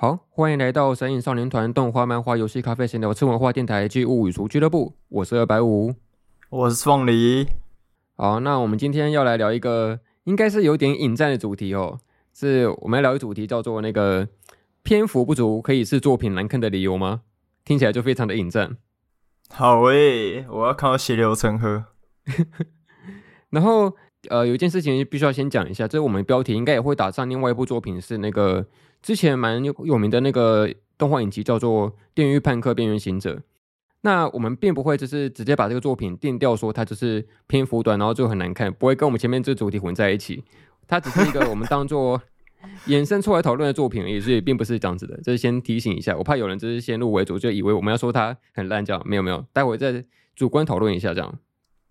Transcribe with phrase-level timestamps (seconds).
[0.00, 4.94] 好，欢迎来到神影少年团动画、漫画、游戏、咖啡闲聊、吃文化电台暨物语厨俱乐部。
[5.08, 5.92] 我是二百五，
[6.50, 7.48] 我是凤梨。
[8.14, 11.98] 好，那我们今天要来聊一个应该是有点引战的主题哦，
[12.32, 14.28] 是我们要聊的主题叫做那个
[14.84, 17.22] 篇幅不足可以是作品难看的理由吗？
[17.64, 18.76] 听起来就非常的引战。
[19.50, 21.86] 好诶、欸，我要看到血流成河。
[23.50, 23.96] 然后。
[24.30, 28.66] 呃，有一件事情必须要先讲一下，这是我们标题应该也会打上另外一部作品，是那个
[29.08, 33.36] 之前蛮有有名的那个动画影集，叫做《电狱叛客：边缘行者》。
[34.02, 40.44] 那我们并不会就是直接把这个作品定调说它就是篇幅短，然后就很难看，不会跟我们前面这主题混在一起。
[40.86, 42.20] 它只是一个我们当做
[42.86, 45.18] 衍生出来讨论的作品而已，所以并不是这样子的。
[45.22, 49.02] 这是先提醒一下，我怕有人就是先入为主，就以为我们要说它很烂这样。
[49.06, 50.04] 没有没有，待会再
[50.36, 51.38] 主观讨论一下这样。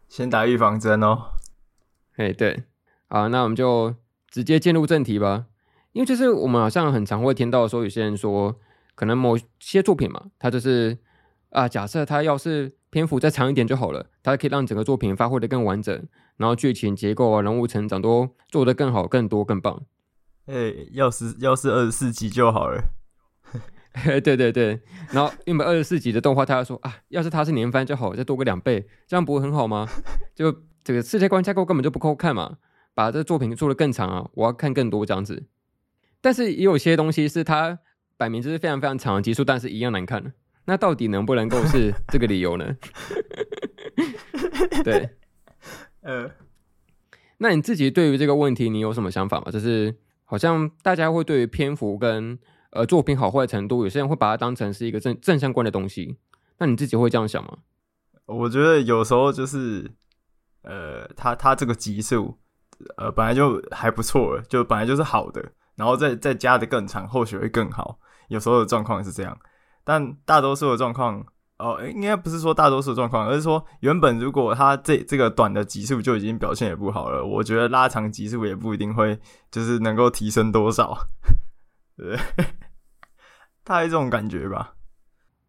[0.07, 1.31] 先打预防针哦。
[2.17, 2.65] 哎，对，
[3.07, 3.95] 好，那我们就
[4.29, 5.47] 直接进入正题吧。
[5.93, 8.55] 因为就是我们好像很常会听到说，有些人说，
[8.95, 10.97] 可能某些作品嘛，它就是
[11.49, 19.83] 啊，假设它要是篇幅再长一点就好了，它可以让整个作品发挥的更完整，然后剧情结构啊、人物成长都做得更好、更多、更棒。
[20.45, 22.83] 哎，要是要是二十四集就好了。
[24.23, 24.79] 对对对，
[25.11, 29.87] 然后原本二十四集的动画，他要说啊，要是它是年番就好，再多个两倍，这样不会很好吗？
[30.35, 30.63] 就。
[30.83, 32.59] 这个世界观架构根本就不够看嘛，
[32.95, 35.43] 把这作品做得更长啊，我要看更多这样子。
[36.27, 37.79] 但是也有些东西是它
[38.17, 40.33] 摆明就是非常非常长的集数，但是一样难看。
[40.65, 42.75] 那到底能不能够是这个理由呢？
[44.83, 45.09] 对，
[46.01, 46.29] 呃，
[47.37, 49.49] 那你自己对于这个问题你有什么想法吗？
[49.49, 52.37] 就是好像大家会对于篇幅跟
[52.71, 56.17] 呃作品好坏程度，有些人会把它当成是一个正正相关的东西。
[56.57, 57.59] 那你自己会这样想吗？
[58.25, 59.91] 我觉得有时候就是。
[60.63, 62.37] 呃，他他这个集数，
[62.97, 67.97] 呃，本来就还不错了，就本来就是好的，然后再再加的更长，或许会更好。
[68.27, 69.39] 有时候的状况是这样，
[69.85, 71.25] 但大多数的状况，
[71.59, 79.17] 哦、应该不是说大多数的状况，而是说原本如果他这这个短的集数就已经表现也不好了，我觉得拉长集数也不一定会
[79.49, 80.97] 就是能够提升多少，
[81.95, 82.17] 对，
[83.63, 84.73] 大概这种感觉吧。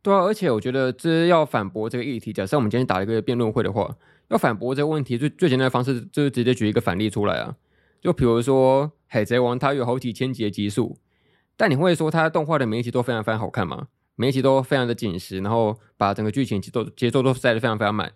[0.03, 3.97] 对啊，而且我觉得这要反驳这个议题，假设我们今天打一个辩论会的话。
[4.29, 7.57] 要反驳这个问题，最最简单的方式就是直接举一个反例出来啊。
[7.99, 10.97] 就比如说《海贼王》，它有好几千集的集数，
[11.57, 13.89] 但你会说它动画的每一集都非常非常好看吗？
[14.15, 18.13] 每一集都非常的紧实，然后把整个剧情节奏节奏都塞得非常非常满。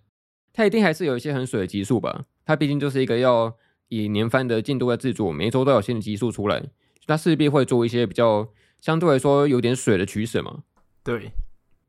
[0.52, 2.26] 它一定还是有一些很水的集数吧？
[2.44, 3.56] 它毕竟就是一个要
[3.88, 6.62] 以年番的进度在制作，每一周都有新的集数出来，
[7.06, 8.48] 它势必会做一些比较
[8.80, 10.62] 相对来说有点水的取舍嘛。
[11.02, 11.32] 对，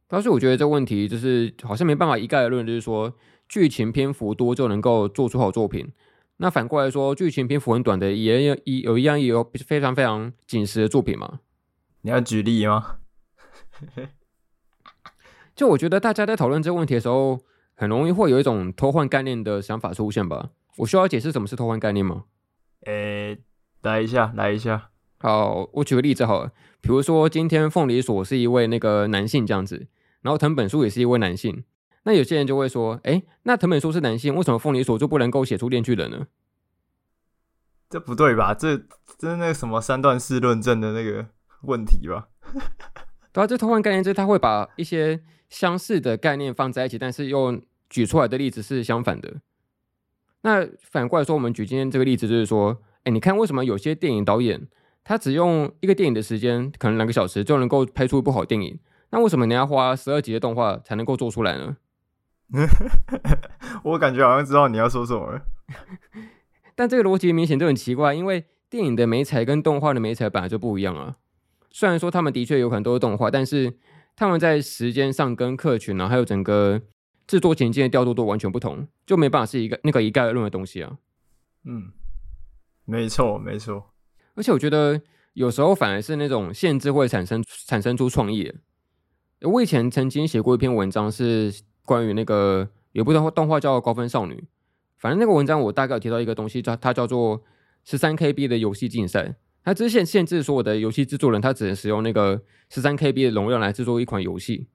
[0.08, 3.14] 但是我觉得这个问题就是好像没办法一概而论，就是说。
[3.50, 5.92] 剧情篇幅多就能够做出好作品，
[6.44, 11.40] 那反过来说，剧情篇幅很短的也有一有一样也有非常非常紧实的作品嘛？
[12.02, 12.98] 你要举例吗？
[15.56, 17.40] 就我觉得大家在讨论这个问题的时候，
[17.76, 20.50] 很容易会有一种偷换概念的想法出现吧？
[20.80, 22.26] 我需要解释什么是偷换概念吗？
[22.88, 23.38] 诶、欸，
[23.82, 24.90] 来一下，来一下。
[25.20, 29.88] 好，我举个例子好了，比如说今天凤梨所是一位那个男性这样子，
[30.22, 31.64] 然后藤本树也是一位男性。
[32.04, 36.28] 那有些人就会说，哎、欸，那藤本树是男性，为什么凤梨所就不能够写出链锯人呢？
[37.90, 38.54] 这不对吧？
[38.54, 38.78] 这
[39.18, 41.28] 这是那个什么三段式论证的那个
[41.62, 42.28] 问题吧？
[43.32, 49.42] 对啊，这偷换概念就是他会把一些相似的概念放在一起，但是又举出来的例子是相反的。
[50.42, 54.68] 那反过来说，我们举今天这个例子，就是说，哎、欸，你看为什么有些电影导演
[55.04, 58.78] 他只用一个电影的时间，可能两个小时就能够拍出一部好电影？
[59.12, 61.78] 那为什么你要花十二集的动画才能够做出来呢？
[63.84, 65.42] 我感觉好像知道你要说什么了，
[66.76, 71.18] 但这个逻辑明显就很奇怪，因为电影的美彩跟动画的美彩本来就不一样啊。
[71.72, 73.76] 虽然说他们的确有很多动画，但是
[74.16, 76.80] 他们在时间上跟客群呢，还有整个
[77.26, 80.98] 制作情境的调度都完全不同，就没办法是一个那个一概而论的东西啊。
[81.64, 81.92] 嗯，
[82.86, 83.94] 没错没错。
[84.36, 85.02] 而且我觉得
[85.34, 88.54] 有时候反而是那种限制会产生产生出创意。
[89.42, 91.52] 我以前曾经写过一篇文章是。
[91.86, 94.34] 关于那个有部动动画叫《高分少女》，
[94.98, 97.44] 反正那个文章我大概有提到一个东西，叫它叫做
[97.84, 99.36] 十三 KB 的游戏竞赛。
[99.66, 104.68] 它之前限制所有的游戏制作人，他只能使用那个十三 KB 的容量来制作一款游戏。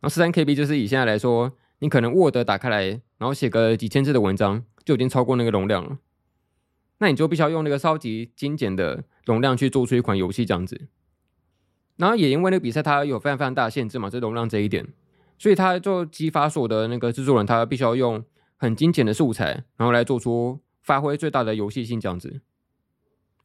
[0.00, 2.86] 然后十三 KB 就是以现在来说，你可能 Word 打开来，
[3.18, 5.98] 然后写个几千字的文章，就已经超过那个容量了。
[7.00, 10.88] 那你就必须要用那个超级精简的容量去做出一款游戏这样子。
[11.96, 14.86] 然后也因为那个比赛它有非常非常大的限制嘛，这容量这一点。
[15.40, 18.22] 所以他就激发所有的那个制作人，他必须要用
[18.58, 22.42] 很精简的素材，然后来做出发挥最大的游戏性这样子。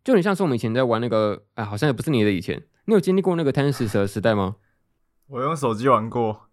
[0.04, 4.58] 就很像是我们以前在玩那个，哎，好像也不是你的以前，你有经历过那个贪食蛇时代吗？
[5.28, 6.50] 我用手机玩过。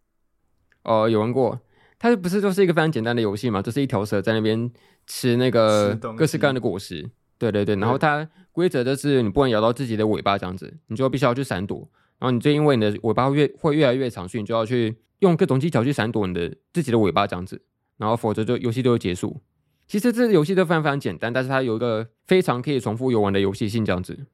[0.85, 1.61] 哦，有玩过。
[1.99, 3.61] 它不是就是一个非常简单的游戏嘛？
[3.61, 4.71] 就是一条蛇在那边
[5.09, 7.11] 吃那个各式各样的果实。
[7.37, 11.91] 对对对，然后它规则就是你不能咬到自己的尾巴这样子，你就必须要去闪躲。
[12.21, 17.63] 然后你就因为你的尾巴会越会越来越长，所以你就要去用各种技巧去闪躲你的自己的尾巴这样子。
[17.97, 19.41] 然后否则就游戏就会结束。
[19.89, 24.27] 其实这游戏都非常非常简单，但是它有一个非常可以重复游玩的游戏性这样子。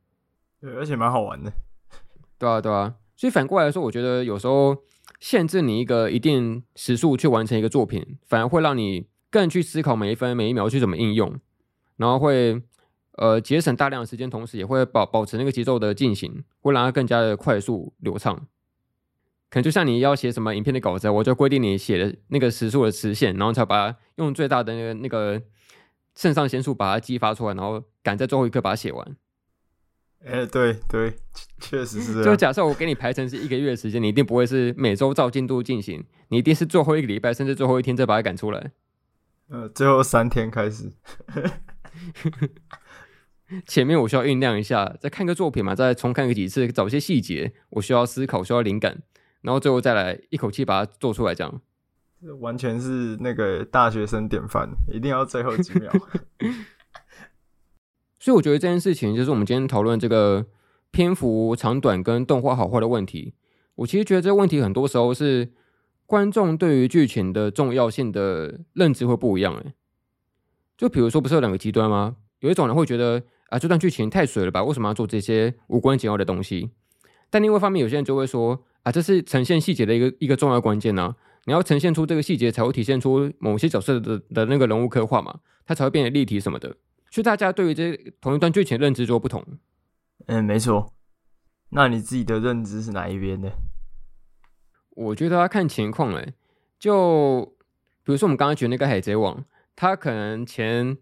[0.61, 1.52] 对，而且蛮好玩的。
[2.38, 2.96] 对啊，对啊。
[3.17, 4.76] 所以反过来说，我觉得有时候
[5.20, 11.38] 限制你一个一定时速去完成一个作品，反而会让你更去思考每一分每一秒去怎么应用，
[11.96, 12.61] 然后会。
[13.20, 18.46] 呃，节省大量的时间，同时也会保保持那个节奏的进行，会让它更加的快速流畅。
[19.50, 25.43] 可能就像你要写什么影片的稿子，我就规定你写的那个时速的时限，然后才把它用最大的那个那个
[26.15, 29.17] 肾上腺素把它激发出来，然后赶在最后一刻把它写完。
[30.25, 31.15] 哎、欸，对对，
[31.61, 32.25] 确实是。
[32.25, 38.73] 就假设我给你排成是一个月的时间，你一定不会是每周照进度进行，你一定是最后一个礼拜，甚至最后一天再把它赶出来。
[39.49, 40.93] 呃，最后三天开始。
[43.67, 49.03] 前面我需要酝酿一下，再看个作品嘛，再重看个几次，找一些细节，我需要思考，需要灵感，
[49.43, 51.61] 然后最后再来一口气把它做出来，这样。
[52.20, 55.93] 这完全是那个大学生典范，一定要最后几秒。
[58.19, 60.46] 所以我觉得这件事情就是我们今天讨论这个
[60.90, 63.35] 篇幅长短跟动画好坏的问题。
[63.76, 65.52] 我其实觉得这个问题很多时候是
[66.06, 69.75] 观众对于剧情的重要性的认知会不一样，诶，
[70.76, 72.17] 就比如说，不是有两个极端吗？
[72.41, 73.23] 有一种人会觉得。
[73.49, 74.62] 啊，这段剧情太水了吧？
[74.62, 76.69] 为什么要做这些无关紧要的东西？
[77.31, 81.17] 但另外一方面，有些人就会说，啊，这是呈现细节的一个一个重要关键呢、啊。
[81.45, 86.77] 你要呈现出这个细节，才会体现出某些角色的的那个人物刻画嘛，它才会变得立体什么的。
[87.11, 89.45] 所以大家对于这同一段剧情的认知就不同。
[90.27, 90.93] 嗯，没错。
[91.71, 93.53] 那你自己的认知是哪一边的？
[94.91, 96.35] 我觉得要看情况哎。
[96.79, 97.57] 就
[98.05, 99.37] 比如说我们刚刚举那个《海贼王》，
[99.75, 100.97] 它可能前。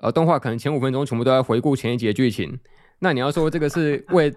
[0.00, 2.56] 呃，动画可能前五分钟全部都在回顾前一集的剧情，
[3.00, 4.34] 那你要说这个是为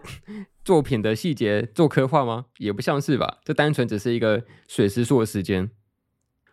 [0.63, 2.45] 作品的细节做刻画吗？
[2.59, 5.71] 也不像是吧，这单纯只是一个水时数的时间，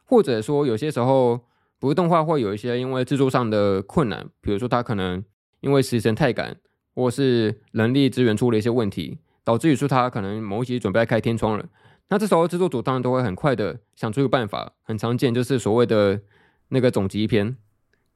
[0.04, 1.44] 或者说有些时候，
[1.78, 5.22] 不是动画会有一些因为制作上的困难，比如说它可能
[5.60, 6.56] 因为时程太赶，
[6.94, 11.66] 或是人力资源出了一些问题，导致于说它可能某一集准备开天窗了，
[12.08, 16.22] 那这时候制作组当然都会很快的想出一个办法，很常见就是所谓的
[16.68, 17.58] 那个总集篇。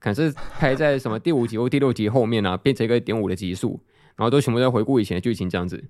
[0.02, 3.81] 可能是排在什么第五集或第六集后面啊，变成一个点五的集数，
[4.16, 5.84] 然后都全部在回顾以前的剧情这样子。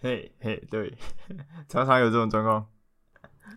[0.00, 0.94] 嘿嘿，对，
[1.68, 2.66] 常常有这种状况，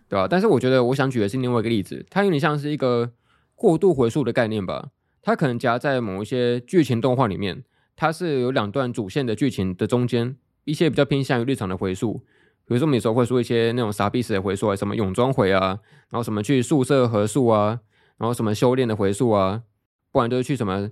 [0.06, 0.28] 对吧、啊？
[0.28, 3.12] 但是我觉得我想举的是另外一个例子，它有点像是一个
[3.54, 4.90] 过度回溯的概念吧。
[5.22, 7.64] 它可能夹在某一些剧情动画里面，
[7.96, 12.18] 它是有两段主线的剧情的中间，一些比较偏向于日常的回溯，
[12.66, 15.78] 比如说我们有时候会说一些那种傻逼式的回溯啊，什么泳装回啊，
[16.10, 17.80] 然后什么去宿舍合宿啊。
[18.18, 19.62] 然后什么修炼的回溯啊，
[20.10, 20.90] 不然就是去什么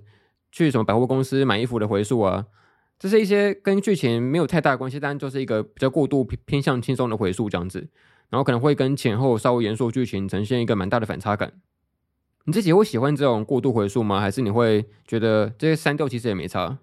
[0.51, 2.45] 去什么百货公司买衣服的回溯啊，
[2.97, 7.89] 这是一些跟剧情没有太大关系，但就是一个比较过度偏向轻松的回溯这样子，
[8.29, 11.51] 然后可能会跟前后稍微严肃剧情呈现一个蛮大的反差感。
[12.45, 14.21] 你自己会喜欢这种过度回溯吗？
[14.21, 16.79] 还是你会觉得这些删掉其实也没差？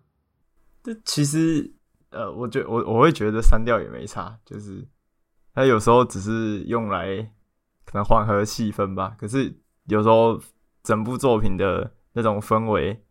[0.83, 1.73] 这其实
[2.11, 4.87] 呃，我觉我我会觉得删掉也没差，就是
[5.55, 7.33] 它有时候只是用来
[7.87, 9.64] 可能缓和气氛吧，可是。
[9.87, 10.41] 有时候
[10.83, 13.03] 整部作品的那种氛围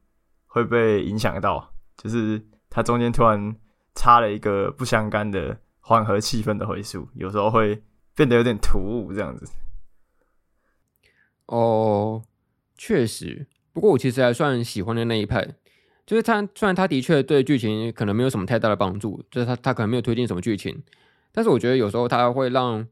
[0.48, 3.56] 会被影响到，就是它中间突然
[3.94, 7.84] 插了一个不相干的缓和气氛的回溯，有时候会
[8.16, 9.52] 变得有点突兀这样子。
[11.46, 12.24] 哦，
[12.76, 15.56] 确实，不过我其实还算喜欢的那一派，
[16.06, 20.82] 就是他虽然他的确对剧情可能没有什么太大的帮助，就是他他可能没有推进什么剧情，
[21.32, 22.88] 但是我觉得有时候他会让。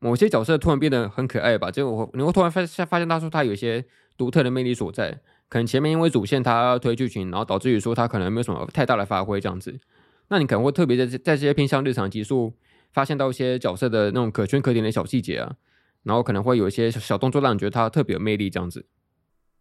[0.00, 3.84] 某些角色突然变得很可爱吧，就我你会突然发现发现他说他有一些
[4.16, 9.78] 独特的魅力所在，可能前面因为主线他推剧情，然后导致于说他可能没有什么太大的发挥这样子，
[10.28, 12.54] 那你可能会特别在在这些偏向日常集数
[12.92, 15.56] 发现到一些角色的那种可圈可点的小细节啊，
[16.04, 18.86] 然后可能会有一些小动作让你觉得他特别有魅力这样子。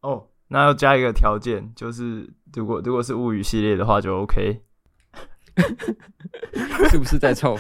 [0.02, 4.62] 哦，那要加一个条件，就是如果如果是物语系列的话就 OK，
[6.90, 7.58] 是不是在凑？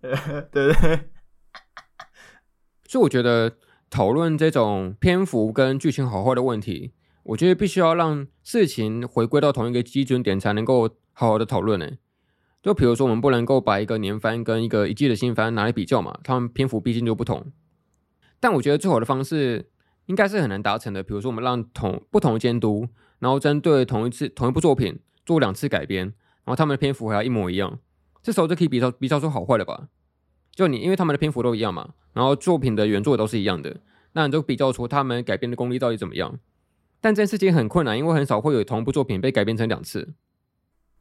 [0.00, 0.12] 对
[0.74, 1.11] 对。
[2.92, 3.56] 所以我觉得
[3.88, 11.92] 讨论这种篇幅跟剧情好坏的问题，我觉得必须要让事情回归到同一个基准点，才能够好好的讨论呢。
[12.62, 17.50] 就比如说，我们不能够把一个年番跟一个一季的新番拿来比较嘛，他们篇幅毕竟就不同。
[18.38, 19.70] 但我觉得最好的方式
[20.04, 21.02] 应该是很难达成的。
[21.02, 22.86] 比如说，我们让同不同监督，
[23.20, 26.04] 然后针对同一次同一部作品做两次改编，
[26.44, 27.78] 然后他们的篇幅还要一模一样，
[28.22, 29.88] 这时候就可以比较比较出好坏了吧？
[30.54, 33.76] 就你因为他们的篇幅都一样嘛，然后作品的原作都是一样的，
[34.12, 36.38] 那你就比较出他们改编的功力到底怎么样。
[37.00, 40.14] 但这件事情很困难，因为很少会有同一部作品被改编成两次，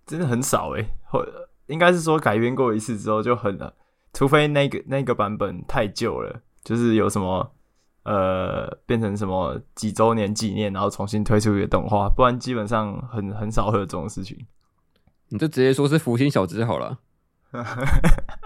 [0.06, 0.90] 真的很少诶、欸。
[1.06, 1.26] 或
[1.68, 3.76] 应该是说改编过一次之后就很了，
[4.14, 7.54] 除非那个那个版本太旧了，就是有什么
[8.04, 14.48] 呃变成什么几周年纪念，然后重新推出一个动画，不然基本上很很少会有这种事情。
[15.28, 17.00] 你就直接说是福星小子好了。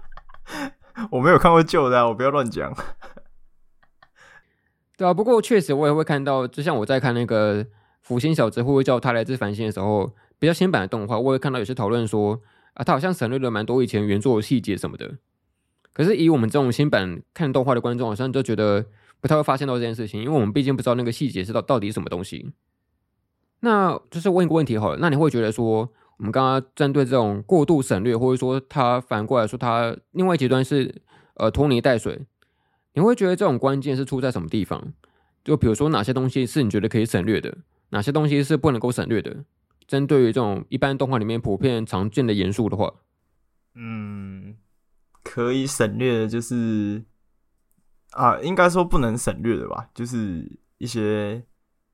[1.12, 2.74] 我没有看过旧的啊，我不要乱讲。
[4.98, 7.64] 对啊，不过确实我也会看到，就像我在看那个
[8.02, 12.42] 《福星小子》会不会叫他来自繁星的时候，比较新版的动画，我会看到有些讨论说
[12.76, 15.16] 啊，他好像省略了蛮多以前原作的细节什么的。
[15.92, 18.86] 可是以我们这种新版看动画的观众，好像就觉得
[19.20, 22.52] 不太会发现到这件事情，因为我们毕竟不知道那个细节是到到底什么东西。
[23.62, 31.02] 那就是问一个问题好了，那你会觉得说，我们刚刚针对这种过度省略，或者说他反过来说他另外一极端是
[31.36, 32.26] 呃拖泥带水？
[32.94, 34.94] 你会觉得这种关键是出在什么地方？
[35.44, 37.58] 就比如说哪些东西是你觉得可以省略的，
[37.90, 39.44] 哪些东西是不能够省略的？
[39.86, 42.92] 针对于这种一般动画里面普遍常见的元素的话，
[43.76, 44.56] 嗯，
[45.22, 47.04] 可以省略的就是
[48.12, 51.44] 啊，应该说不能省略的吧，就是一些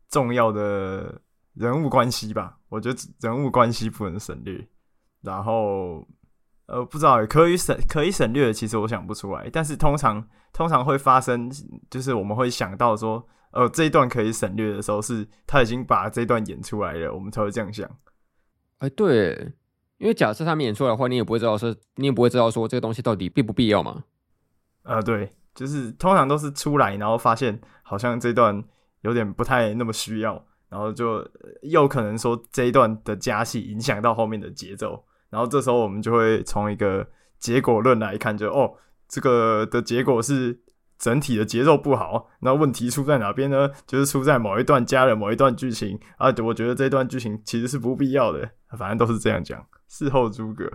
[0.07, 1.19] 重要的
[1.53, 2.57] 人物关系吧。
[2.69, 4.67] 我觉得人物关系不能省略，
[5.21, 6.07] 然后。
[6.67, 9.49] 呃，不知道，可以省可以省略的，其实我想不出来。
[9.51, 11.51] 但是通常通常会发生，
[11.89, 17.85] 就是我们会想到说，呃，这一段可以省略的时候，是他已经把这一段演出来了，我们才会这样想。
[18.77, 19.51] 哎、欸，对，
[19.97, 24.05] 因为假设他们演出来的话，你也不会知道说，你也不会知道说这个东西到底必不必要嘛。
[24.83, 28.63] 呃，对，就是通常都是出来，然后发现好像这段
[29.01, 31.27] 有点不太那么需要，然后就
[31.63, 35.03] 又可能说这一段的加戏影响到后面的节奏。
[35.29, 37.05] 然后这时候我们就会从一个
[37.39, 38.71] 结果论来看就，哦，
[39.09, 40.61] 这个的结果是
[40.97, 42.29] 整体的节奏不好。
[42.39, 43.69] 那问题出在哪边呢？
[43.85, 46.33] 就是出在某一段加了某一段剧情啊。
[46.43, 49.65] 我觉得这段剧情其实是不必要的，反正都是这样讲。
[49.89, 50.71] 事后诸葛。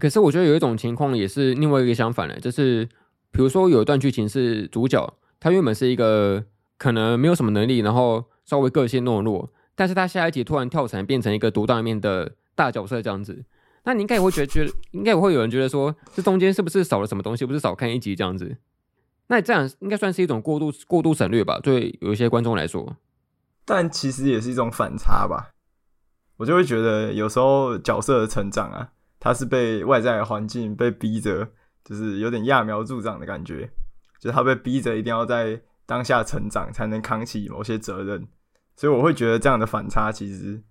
[0.00, 2.86] 可是我觉得有一种情况也是另外一个相反的，就是
[3.30, 6.44] 比如说有一段剧情是主角他原本是一个
[6.82, 9.52] 可能没有什么能力，然后稍微个性懦弱。
[9.76, 13.44] 但是他下一集突然跳伞变成一个独当一面的大角色这样子，
[13.84, 17.46] 那你应该也会觉得，觉得应该也会有人觉得说，这中间是不是少了什么东西？
[17.46, 18.56] 不是少看一集这样子？
[19.28, 21.60] 那这样应该算是一种过度过度省略吧？
[21.62, 22.96] 对有一些观众来说，
[23.64, 25.52] 但其实也是一种反差吧。
[26.38, 31.48] 我就会觉得有时候角色的成长啊，他是被外在的环境被逼着，
[31.84, 33.70] 就是有点揠苗助长的感觉，
[34.18, 38.26] 就是他被逼着一定要在当下成长，才能扛起某些责任。
[38.76, 40.62] 所以我会觉得这样的反差其实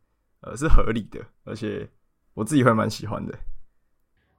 [0.41, 1.89] 呃是合理的，而且
[2.34, 3.38] 我自己会蛮喜欢的。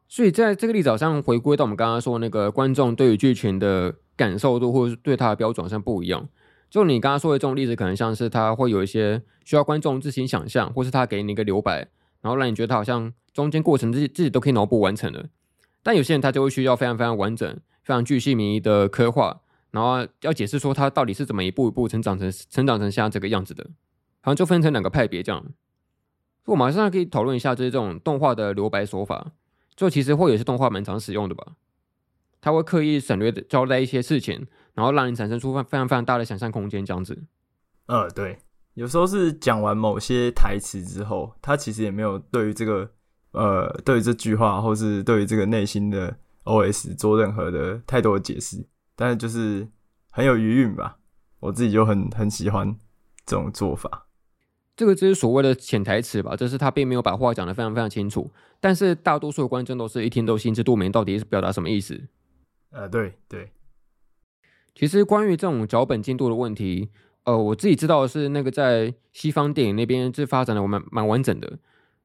[0.09, 6.29] 所以在这个例子上回归到我们刚刚说那个观众对于剧情的感受度，或者是对他的标准上不一样。
[6.69, 11.87] 就你刚刚说的这种例子，可能像是他会有一些需要观众自行想象，或是他给你一个留白，
[12.23, 15.27] 然后让你觉得他好像中间过程自己自己都可以脑补完成了。
[15.83, 19.42] 但有些人他就会需要非常非常完整、非常巨细靡遗的刻画。
[19.73, 23.65] 然后要解释说他到底是怎么一步一步成长成成长成现在这个样子的，
[24.21, 25.45] 好像就分成两个派别这样。
[26.45, 29.33] 我马上可以讨论一下，就是这种动画的留白手法，
[29.75, 31.57] 就其实会有些动画蛮常使用的吧。
[32.41, 37.23] 他会刻意省略的交代一些事情，然后让你产生出非常非常大的想象空间这样子。
[37.87, 38.39] 呃，对，
[38.75, 42.91] 有时候是讲完某些台词之后，他其实也没有对于这个
[43.31, 48.67] 呃对于这句话，或是对于这个内心的 OS 做任何的太多的解释。
[49.03, 49.67] 但是就是
[50.13, 50.97] 很有余韵吧，
[51.41, 52.77] 我自己就很很喜欢
[53.27, 54.07] 这种做法。
[54.77, 58.31] 这个就是所谓的潜台词吧，就是他并没有把话讲得非常非常清楚，
[58.61, 62.01] 但是大多数的观众都是一听都心知肚明，到底是表达什么意思。
[62.71, 63.51] 呃，对对。
[64.73, 66.89] 其实关于这种脚本进度的问题，
[67.25, 71.59] 呃，我自己知道的是那个在西方电影那边是发展的我蛮蛮完整的，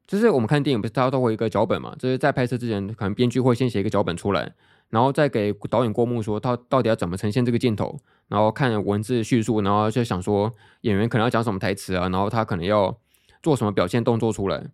[0.08, 4.56] 就是我们看电影不是大家都会一个脚本嘛，就是在拍摄之前，可能编剧会先写一个脚本出来。
[4.90, 8.00] 然后再给导演过目，说他到底要怎么呈现这个镜头，
[8.30, 12.98] 然后看文字叙述，然后就想说演员可能要讲什么台词啊，然后他可能要
[13.44, 14.72] 做什么表现动作出来。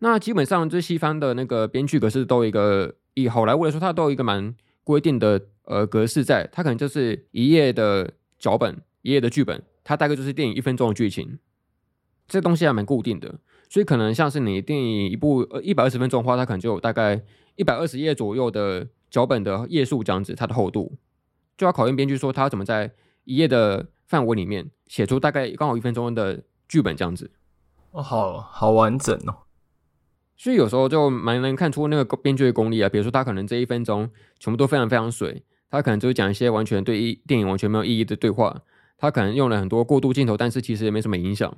[0.00, 11.38] 那基本上这西方的那个编剧格式都有一个，以好莱坞来说，它都有一个蛮规定的呃格式在，它可能就是一页的脚本，一页的剧本，它大概就是电影一分钟的剧情，
[12.26, 17.22] 这东西还蛮固定的，所以可能像是你电影一部呃一百二十分钟的话，它可能就有大概
[17.56, 18.88] 一百二十页左右的。
[19.08, 20.98] 脚本的页数这样子，它的厚度
[21.56, 22.90] 就要考验编剧说他怎么在
[23.22, 27.30] 一页的范围里面写出大概刚好一分钟的剧本这样子。
[27.92, 29.46] 哦，好好完整哦。
[30.36, 32.88] 所以有时候就蛮能看出那个编剧的功力啊。
[32.88, 38.62] 比如说他可能这一分钟全部都非常非常水，他可能就讲一些完全对电影完全没有意义的对话，
[38.98, 41.56] 他可能用了很多过渡镜头，但是其实也没什么影响。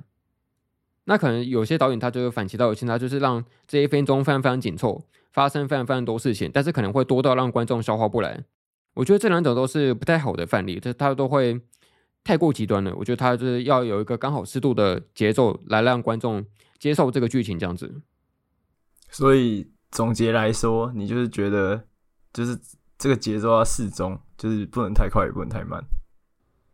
[1.09, 8.43] 那可能有些导演他就是反其道而行，他就是让这一分钟非常非常紧凑，发生非常非常多事情，但是可能会多到让观众消化不来。
[8.93, 11.59] 我觉得这两种都是不太好的范例，就是他都会
[12.23, 12.93] 太过极端了。
[12.95, 16.45] 我觉得他就是要有一个刚好适度的节奏来让观众
[16.77, 17.91] 接受这个剧情这样子。
[19.09, 21.85] 所以总结来说，你就是觉得，
[22.31, 22.55] 就是
[22.99, 25.83] 这个节奏要适中，就是不能太快，也不能太慢，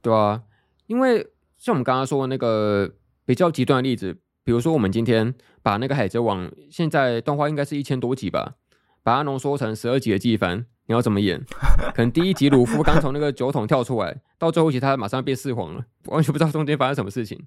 [0.02, 0.44] 对啊，
[0.88, 1.26] 因为
[1.58, 2.92] 像我们刚刚说的那个
[3.26, 5.34] 比较极端的例子，比如说我们今天
[5.64, 8.54] 把那个《海贼王》现在动画应该是一千多集吧，
[9.02, 11.44] 把它浓缩成十二集的季番，你要怎么演？
[11.96, 17.44] 可能第一集鲁夫刚从那个酒桶跳出来，到最后一集他马上变四皇了，完全不知道中间发生什么事情。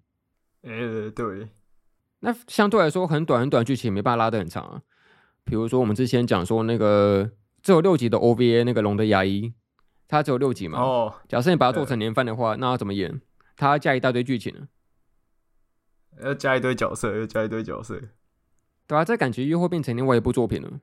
[0.63, 1.49] 呃，对。
[2.19, 4.83] 那相对来说很短很短剧情没办法拉得很长啊，
[5.45, 7.31] 比如说我们之前讲说那个
[7.63, 9.55] 只有六集的 OVA 那个龙的牙医，
[10.09, 10.81] 它只有六集嘛。
[10.81, 11.15] 哦。
[11.29, 13.21] 假设你把它做成年番的话，那要怎么演？
[13.57, 14.67] 它要加一大堆剧情呢？
[16.23, 18.01] 要加一堆角色，要加一堆角色。
[18.87, 20.81] 对啊，这感觉又会变成另外一部作品了。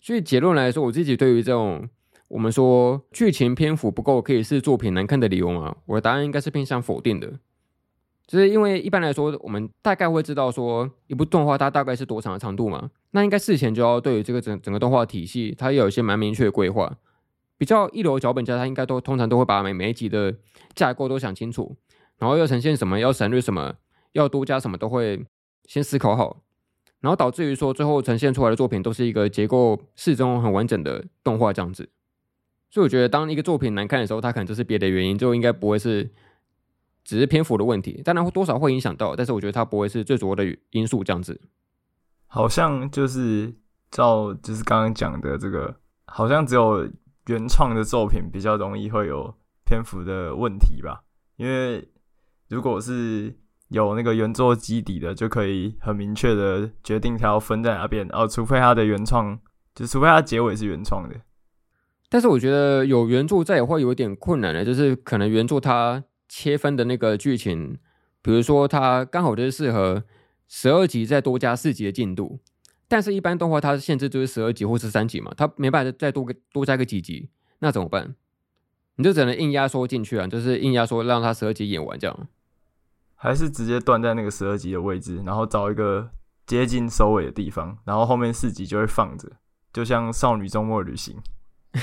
[0.00, 1.88] 所以结论来说，我自己对于这种
[2.28, 7.32] 我们说剧情篇幅不够可以是作品难看的理由嘛，我的答案应该是偏向否定的。
[8.26, 16.98] 就是因为一般来说，我们大概会知道说一部动画它大概是多长的长度嘛，那应该事前就要对于这个整整个动画体系，它有一些蛮明确的规划。
[17.56, 20.34] 比较一流脚本家，他应该都通常都会把每每一集的
[20.74, 21.76] 架构都想清楚，
[22.18, 23.76] 然后要呈现什么，要省略什么，
[24.16, 25.24] 要多加什么，都会
[25.66, 26.42] 先思考好，
[27.00, 31.88] 然后导致于说最后呈现出来的作品都是一个结构适中、很完整的动画这样子。
[32.70, 36.10] 所以我觉得，当一个作品难看的时候，它可能就是别的原因，就应该不会是。
[37.08, 41.04] 只是篇幅的问题，当然多少会影响到，但是我觉得它不会是最主要的因素。
[41.04, 41.40] 这样子，
[42.26, 43.54] 好像就是
[43.92, 46.90] 照就是刚刚讲的这个，好像只有
[47.28, 49.32] 原创的作品比较容易会有
[49.64, 51.04] 篇幅的问题吧？
[51.36, 51.88] 因为
[52.48, 53.32] 如果是
[53.68, 59.38] 有那个原作基底的，就可以很明确的决定它要分在哪边哦，除非它的原创，
[59.74, 61.16] 就除非它结尾是原创的。
[62.08, 66.04] 但是我觉得有原著在也会有点困难的，就是可能原著它。
[66.28, 67.78] 切分的那个剧情，
[68.20, 70.02] 比如说它刚好就是适合
[70.48, 72.40] 十二集再多加四集的进度，
[72.88, 78.16] 但是一般动画它限制就是十二集或是三集嘛，它没办法再多个多加个几集，那怎么办？
[78.96, 82.28] 你就只能硬压缩进去啊，就是硬压缩让它十二集演完这样，
[83.16, 86.10] 还是直接断在那个十二集的位置，然后找一个
[86.46, 89.32] 接近收尾的地方，然后后面四集就会放着，
[89.72, 91.16] 就像少女周末旅行。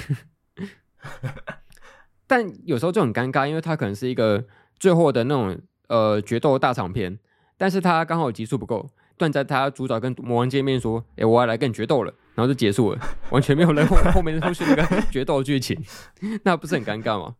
[2.25, 4.45] 但有时候就很尴尬，因为它可能是一个
[4.79, 7.19] 最后的那种呃决斗大场片，
[7.57, 15.79] 但是它刚好集数不够，断在他主角跟魔王见面说：“哎、我要来跟你决斗了。”然后就结束了，完全没有人后 后面后续那个决斗剧情，
[16.43, 17.35] 那不是很尴尬吗？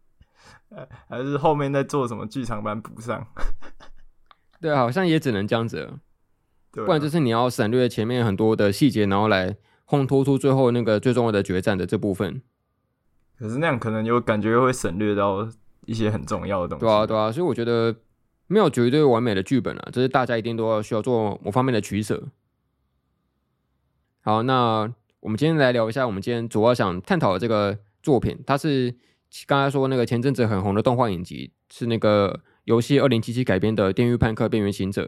[1.07, 3.25] 还是后面在做什么剧场版补上？
[4.61, 5.99] 对，好像也只能这样子了，
[6.71, 9.57] 对啊、不然就是你要省略前面很多的细节，然后来
[9.87, 12.41] 烘托出最后那个最重要的决战的这部分。
[13.37, 15.47] 可是那样可能就感觉会省略到
[15.85, 16.85] 一些很重要的东西。
[16.85, 17.93] 对啊，对啊，所以我觉得
[18.47, 22.23] 没有绝对完美的剧本啊，就是大家一定都要需要做某方面的取舍。
[24.21, 28.95] 好，那我们今天来聊一下，我们今天主要想探讨的这个作品，它是
[29.47, 35.05] 刚才说那个前阵子很红的动画影集，是那个游戏二零七七改编的《电狱叛客：边缘行者》。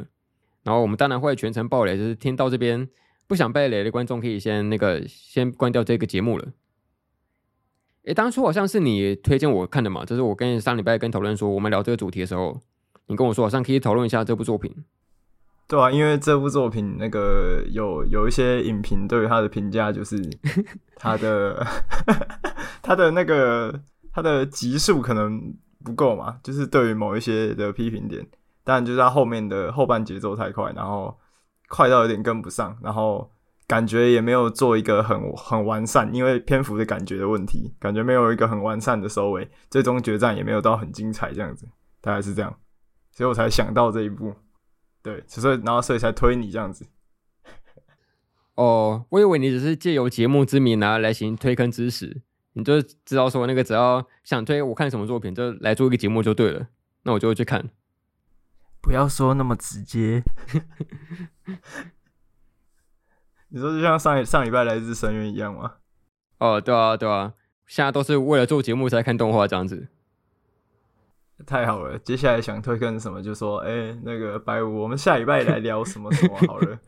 [0.63, 2.89] 然后我们当然会全程爆雷，就是听到这边
[3.27, 6.47] 不想被雷的观众可以先那个先关掉这个节目了。
[8.05, 12.59] 诶，当初好像是你推荐我看的嘛，就是我跟你上礼拜跟讨论说，我们聊这个主题的时候，
[13.07, 14.73] 你跟我说好像可以讨论一下这部作品。
[15.67, 20.17] 对啊，因为这部作品那个有有一些影评对于他的评价就是
[20.97, 21.65] 他的
[22.81, 23.81] 他的那个
[24.15, 28.25] 他的集数可能不够嘛，就是对于某一些的批评点，
[28.63, 31.15] 但就是他后面的后半节奏太快，然后
[31.67, 33.29] 快到有点跟不上，然后。
[33.67, 41.67] 感觉也没有做一个很很完善，因为篇幅的感觉的问题，感觉没有一个很完善的收尾，最终决战也没有到很精彩这样子，
[41.99, 42.55] 大概是这样，
[43.11, 44.35] 所以我才想到这一部，
[45.01, 46.85] 对，所以然后所以才推你这样子。
[48.53, 52.21] 哦，我以为你只是借由节目之名拿来行推坑之实，
[52.57, 56.67] 你就知道说那个只要想推我看什么作品，就来做一个节目就对了，
[57.03, 57.69] 那我就会去看。
[58.81, 60.23] 不要说那么直接。
[63.49, 65.75] 你说就像上上礼拜来自深渊一样吗？
[66.39, 67.33] 哦，对啊，对啊，
[67.67, 69.87] 现在都是为了做节目才看动画这样子。
[71.45, 76.79] 太好了，接下来想推更什么，就说，哎、欸，那个白五，我们下礼拜来聊什么什么好了。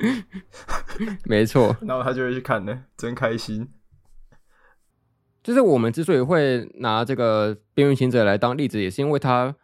[1.25, 3.69] 没错， 然后他就会去看呢，真开心。
[5.47, 9.55] 就是我们之所以会拿这个《边缘行者》来当例子，也是因为它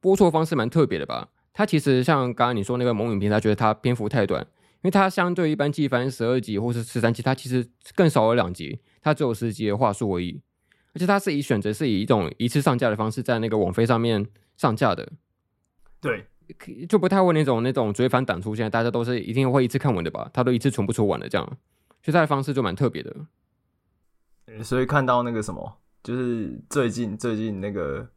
[0.00, 1.30] 播出方式蛮特别的吧？
[1.52, 10.40] 它其实像刚刚你说那个某影评，他觉得它篇幅太短，因为它相对一般季番十二集或是十三集，它其实更少了两集，它只有十集的话术而已。
[10.94, 14.24] 而且它是以选择是以一种一次上架的方式在那个网飞上面
[14.56, 15.10] 上架的，
[16.00, 16.24] 对，
[16.88, 20.30] 就不太会那种那种追番党出现，大家都是一定会一次看完的吧？
[20.32, 21.44] 他都一次全部出完了这样，
[22.00, 23.12] 所以它的方式就蛮特别的。
[24.62, 28.08] 所以看到那个什么，就是最近最近那个，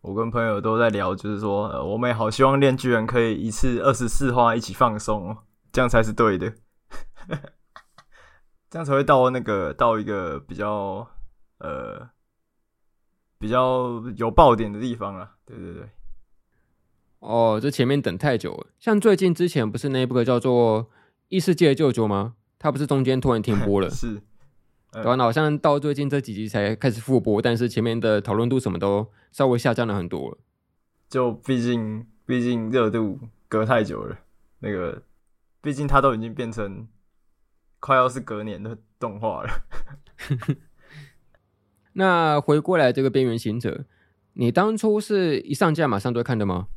[0.00, 5.38] 我跟朋友都在聊，就是说，呃，我们也好希望练巨人可以一次二十四话一起放松哦，
[5.72, 6.54] 这样才是对的，
[8.70, 11.08] 这样才会到那个到一个比较
[11.58, 12.08] 呃。
[13.38, 15.82] 比较有爆点的地方啊，对对对。
[17.18, 18.68] 哦，这前面等太久了。
[18.78, 20.84] 像最近之前不是那部叫做
[21.26, 22.36] 《异世界的舅舅》吗？
[22.56, 23.90] 他不是中间突然停播了？
[23.90, 24.22] 是。
[24.92, 30.38] 对啊，好像到最近这几集才开始复播，但是前面的讨论度什么都稍微下降了很多了。
[31.08, 34.18] 就毕竟，毕竟热度隔太久了。
[34.60, 35.02] 那个，
[35.60, 36.86] 毕竟它都已经变成
[37.80, 39.64] 快要是隔年的动画了。
[41.94, 43.84] 那回过来这个边缘行者，
[44.34, 46.68] 你当初是一上架马上就看的吗？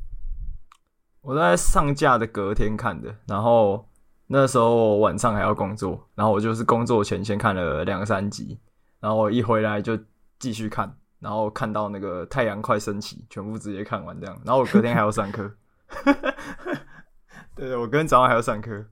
[1.22, 3.88] 我在上架的隔天看的，然后
[4.28, 8.58] 那时候我晚上还要工作，然后我就是工作前先看了两三集，
[9.00, 9.98] 然后我一回来就
[10.38, 15.52] 继续看，然后看到那个太阳快升起，全部直接看完这样，然后我隔天还要上课，
[17.54, 18.86] 对 对，我隔天早上还要上课。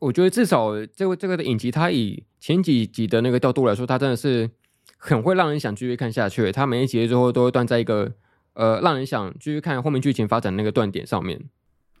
[0.00, 4.48] 我觉得至少这个这个的影集，它以前几集的那个调度来说，它真的是
[4.96, 6.52] 很会让人想继续看下去。
[6.52, 8.12] 它每一集最后都会断在一个
[8.52, 11.48] 呃，让人想继续看后面剧情发展那个断点上面。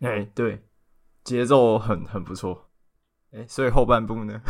[0.00, 0.62] 哎、欸，对，
[1.28, 2.70] 节奏很很不错。
[3.32, 4.40] 哎、欸，所以后半部呢？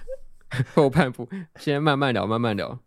[0.74, 2.78] 后半部先慢慢聊，慢慢聊。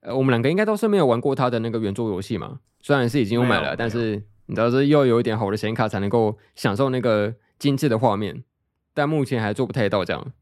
[0.00, 2.60] 呃，我们两个应该都是没有玩过他的那个原作游戏嘛？
[2.80, 8.44] 虽然是已经有买了，但是你知道，是要有一点好的显卡才能够享受那个精致的画面。
[8.92, 10.32] 但目前还做不太到这样。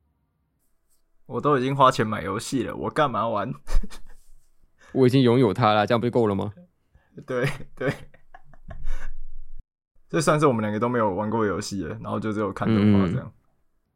[1.26, 3.52] 我都已经花钱买游戏了，我干嘛玩？
[4.92, 6.52] 我已经拥有它了，这样不就够了吗？
[7.26, 7.92] 对对，
[10.14, 13.32] 这算是我们两个都没有玩过游戏了，然后就只有看动画这样、嗯。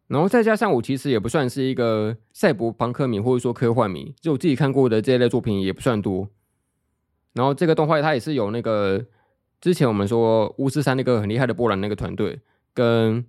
[0.08, 6.28] 然后再加上我其实也不算是一个赛博朋克迷，或者说科幻迷，就我自己看过的这一类作品也不算多。
[7.32, 9.06] 然后这个动画它也是有那个
[9.60, 12.40] 之前我们说巫师三那个很厉害的波兰那个团队
[12.74, 13.24] 跟。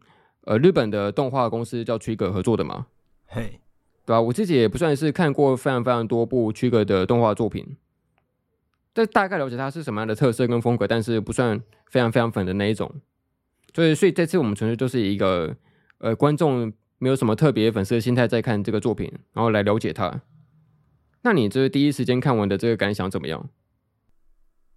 [0.46, 2.88] 呃，日本的动画公司叫 Trigger 合作的嘛？
[3.28, 3.60] 嘿
[4.06, 4.22] 对吧、啊？
[4.22, 7.76] 我自己也不算是看过非常非常多部 Trigger 的动画作品，
[8.94, 13.02] 但大概了解它是什么样的特色跟风格，但是不算非常非常粉的那一种。
[13.74, 15.56] 所以，所以这次我们纯粹就是一个
[16.00, 20.22] 呃观众没有什么特别粉丝的心态在看这个作品，然后来了解它。
[21.22, 23.50] 那你这第一时间看完的这个感想怎么样？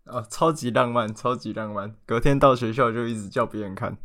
[0.04, 1.94] 啊，超级浪漫，超级浪漫！
[2.04, 3.96] 隔天到学校就一直叫别人看。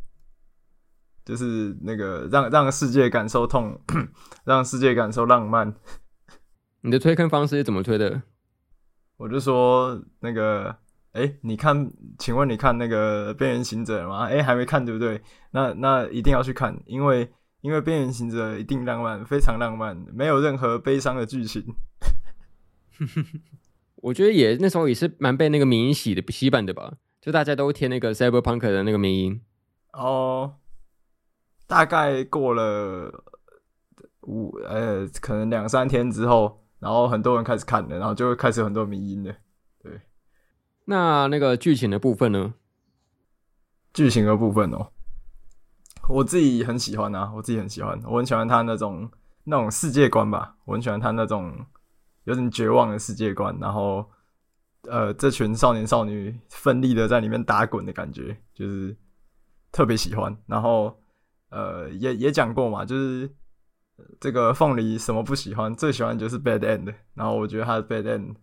[1.26, 3.82] 就是那个让让世界感受痛，
[4.46, 5.76] 让世界感受浪漫。
[6.82, 8.22] 你的推坑方式是怎么推的？
[9.18, 10.70] 我就说那个，
[11.14, 14.26] 哎、欸，你看，请问你看那个《边缘行者》吗？
[14.26, 15.22] 哎、欸，还没看，对不对？
[15.52, 17.30] 那那一定要去看，因为
[17.62, 21.64] 因为《边缘行者》一定浪漫，非常浪漫，没有任何悲伤的剧情。
[23.98, 29.42] 我觉得也那时候也是蛮被那个迷音洗的洗版的吧，就大家都贴那个 Cyberpunk 的那个迷音
[29.94, 30.56] 哦。
[31.66, 33.26] 大概过了
[34.22, 39.36] 五呃，可能两三天之后，然后很多人开始看了，然后就会开始有很多迷因了。
[39.84, 40.00] 对，
[40.86, 42.54] 那那个剧情的部分呢？
[43.94, 44.88] 剧情的部分哦，
[46.08, 49.12] 我自己很喜欢啊，我自己很喜欢，我很喜欢他那种
[49.44, 51.66] 那种世界观吧，我很喜欢他那种
[52.24, 54.10] 有点绝望的世界观，然后
[54.84, 58.96] 呃，这群少年少女奋力的在里面打滚的感觉，就是
[59.74, 60.98] 特别喜欢，然后。
[61.50, 63.34] 呃，也也讲过嘛，就是
[64.20, 66.94] 这个凤梨什么不喜欢，最喜欢就是 bad end。
[67.14, 68.36] 然后我觉得他的 bad end，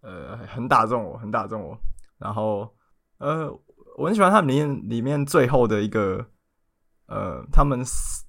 [0.00, 1.78] 呃，很打中我，很打中我。
[2.18, 2.74] 然后，
[3.18, 3.50] 呃，
[3.96, 6.26] 我很喜欢他里面里面最后的一个，
[7.06, 7.82] 呃，他们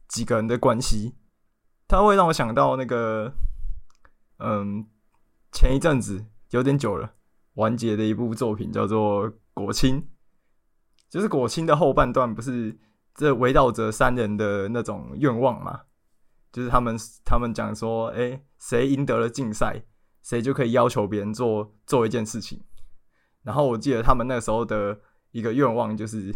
[0.08, 1.16] 几个人的关系，
[1.88, 3.32] 他会让我想到那个，
[4.40, 4.86] 嗯、
[5.52, 7.14] 前一阵子有点久了
[7.54, 10.02] 完结的一部作品叫做《果青》，
[11.10, 12.78] 就是《果青》的后半段不是。
[13.18, 15.80] 这围绕着三人的那种愿望嘛，
[16.56, 19.84] 就是他们他们讲说，哎，谁赢得了竞赛，
[20.24, 22.64] 谁就可以要求别人做做一件事情。
[23.44, 26.32] 然后我记得他们那时候的一个愿望就是，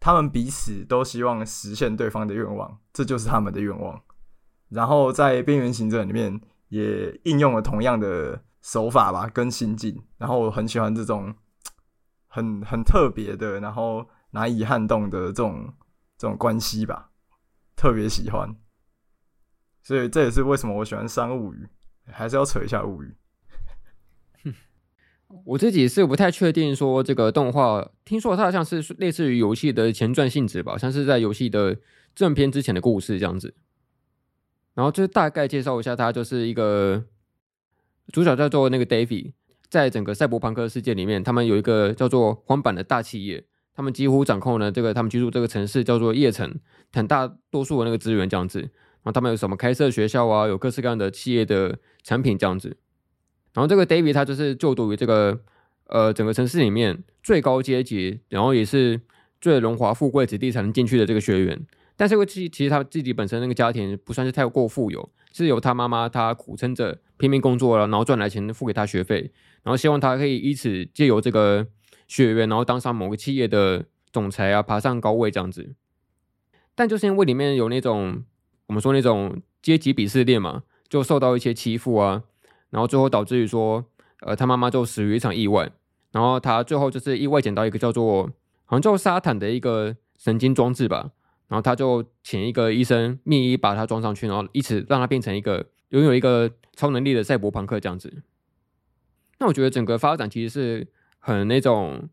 [0.00, 4.02] 他们彼此都希望实现对方的愿望，这就是他们的愿望。
[4.70, 10.02] 然后在《边缘行者》里面也应用了同样的手法吧，跟心境。
[10.18, 11.32] 然后我很喜欢这种
[12.26, 15.72] 很很特别的，然后难以撼动的这种
[16.18, 17.10] 这种关系吧，
[17.76, 18.56] 特别喜欢。
[19.82, 21.56] 所以这也是为什么我喜欢《山物语》，
[22.12, 23.14] 还是要扯一下物语。
[25.44, 31.78] 我自己是不太确定说这个动画，听说它像是类似于游戏的前传性质吧，像是在游戏的
[32.14, 33.54] 正片之前的故事这样子。
[34.74, 37.04] 然后就大概介绍一下，它就是一个
[38.12, 39.32] 主角叫做那个 David，
[39.68, 46.58] 在整个赛博朋克世界里面，他们有一个叫做荒坂的大企业，他们几乎掌控了这个他们居住这个城市叫做叶城，
[46.92, 48.70] 很大多数的那个资源这样子。
[49.02, 52.76] 然后他们有什么开设学校啊，有各式各样的企业的产品这样子。
[53.54, 55.40] 然后这个 David 他就是就读于这个
[55.86, 59.00] 呃整个城市里面最高阶级，然后也是
[59.40, 61.66] 最荣华富贵子弟才能进去的这个学院。
[61.96, 69.30] 但是因为其其实他自己本身那个家庭不算是太过富有，是由他妈妈他苦撑着拼命工作了，然后赚来钱付给他学费，
[69.62, 71.66] 然后希望他可以以此借由这个
[72.08, 75.74] 学员，然后当上某个企业的总裁啊，爬上高位这样子。
[76.74, 78.24] 但就是因为里面有那种
[78.66, 82.22] 我们说那种阶级鄙视链嘛，就受到一些欺负啊。
[82.70, 83.84] 然后最后导致于说，
[84.20, 85.70] 呃，他妈妈就死于一场意外。
[86.10, 88.24] 然后他最后就是意外捡到一个叫做
[88.64, 91.10] 好像叫沙坦的一个神经装置吧。
[91.48, 98.22] 然后他就请一个医生秘医把它装上去，然后以此让他变成一个拥有一个超能力的赛博朋克这样子。
[99.38, 102.08] 那我觉得整个发展其实是很那种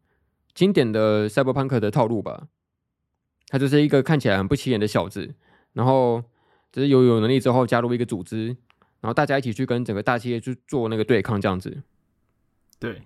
[0.54, 2.48] 经典的赛博朋克的套路吧。
[3.48, 5.36] 他就是一个看起来很不起眼的小子，
[5.72, 6.24] 然后
[6.72, 8.56] 只是有有能力之后加入一个组织。
[9.02, 11.84] 然后大家一起去跟整个大企业去做那个对抗，这样子。
[12.80, 13.04] 对，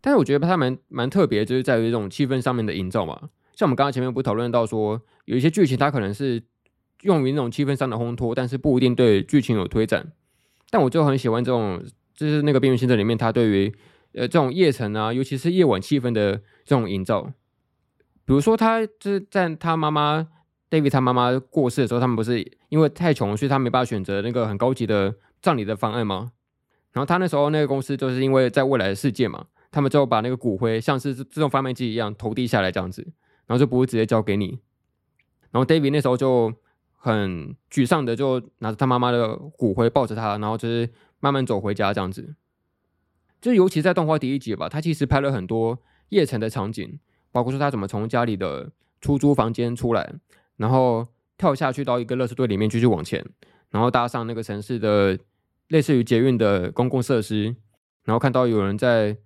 [0.00, 3.30] 但是我觉得它蛮蛮特别，就是在于这种气氛上面的营造嘛。
[3.56, 6.40] 像我们刚刚前面不讨论到说，有一些剧情它可能是
[7.00, 10.12] 用于那种气氛上的烘托，但是不一定对剧情有推展。
[10.70, 11.82] 但我就很喜欢这种，
[12.14, 13.74] 就是那个《边缘行者》里面它对于
[14.12, 17.32] 呃这种夜城啊，尤其是夜晚气氛的这种营造。
[18.24, 20.28] 比如说，他就是在他妈妈
[20.72, 25.14] David 他妈妈过世的时候，他们不是因为太穷，所以他没办法选择那个很高级的。
[25.42, 26.30] 葬礼的方案吗？
[26.92, 33.02] 然后他那时候那个公司就是因为在未来的世界嘛，他们就把那个骨灰像是自动贩卖机一样投递下来这样子，
[33.48, 34.60] 然后就不会直接交给你。
[35.50, 36.54] 然后 David 那时候就
[36.92, 42.36] 很沮丧的就拿着他妈妈的骨灰抱着他，然后就是慢慢走回家这样子。
[43.40, 45.76] 就尤其在动画第一集吧，他其实拍了很多
[46.10, 47.00] 夜城的场景，
[47.32, 50.14] 包括说他怎么从家里的出租房间出来，
[50.62, 53.22] 然后跳下去到一个垃圾堆里面继续往前，
[53.68, 55.18] 然后搭上那个城市的。
[55.68, 57.44] 类似于捷运的公共设施，
[58.04, 59.16] 然后看到有人在，因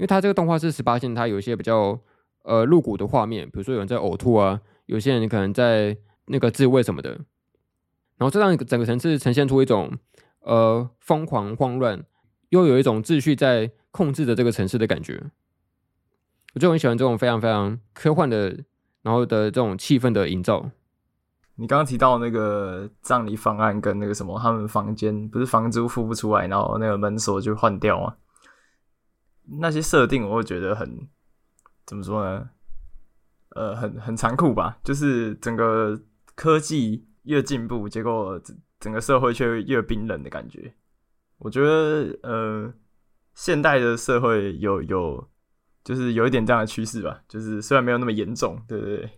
[0.00, 1.98] 为它这个动画是十八线，它有一些比较
[2.42, 7.12] 呃露骨的画面，比如说有人在呕吐啊，有些人可能在那个自慰什么的，
[8.18, 9.90] 然后这让整个城市呈现出一种
[10.40, 12.04] 呃疯狂慌乱，
[12.50, 15.30] 又有一种秩序在控制着这个城市的感觉，
[16.52, 18.58] 我就很喜欢这种非常非常科幻的，
[19.02, 20.70] 然后的这种气氛的营造。
[21.56, 28.16] 你刚刚提到那个葬礼方案跟那个什么，他们房间不是房租付不出来，然后那个门锁就换掉吗？
[29.60, 31.08] 那些设定我会觉得很
[31.84, 32.50] 怎么说呢？
[33.56, 34.78] 呃，很很残酷吧。
[34.84, 36.00] 就是整个
[36.36, 38.40] 科技越进步，结果
[38.78, 40.72] 整个社会却越冰冷的感觉。
[41.38, 42.72] 我觉得呃，
[43.34, 45.28] 现代的社会有有
[45.88, 47.22] 就是有一点这样的趋势吧。
[47.26, 49.08] 就是虽然没有那么严重，对不对？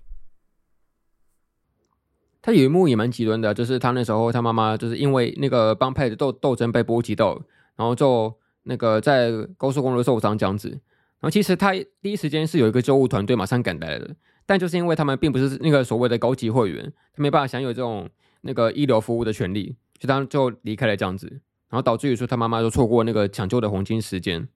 [2.40, 7.42] 他有一幕也蛮极端的，就是他那时候他妈妈就是因为那个帮派的斗斗争被波及到，
[7.74, 10.68] 然后就那个在高速公路受伤这样子。
[10.68, 14.14] 然后其实他第一时间是有一个救护团队马上赶来的，
[14.46, 18.08] 但就是因为他们并不是那个所谓的高级会员，他没办法享有这种
[18.42, 21.26] 那个医疗服务的权利，所以他就离开了这样子，
[21.68, 24.46] 然后导致于说他妈妈就错过那个抢救的黄金时间。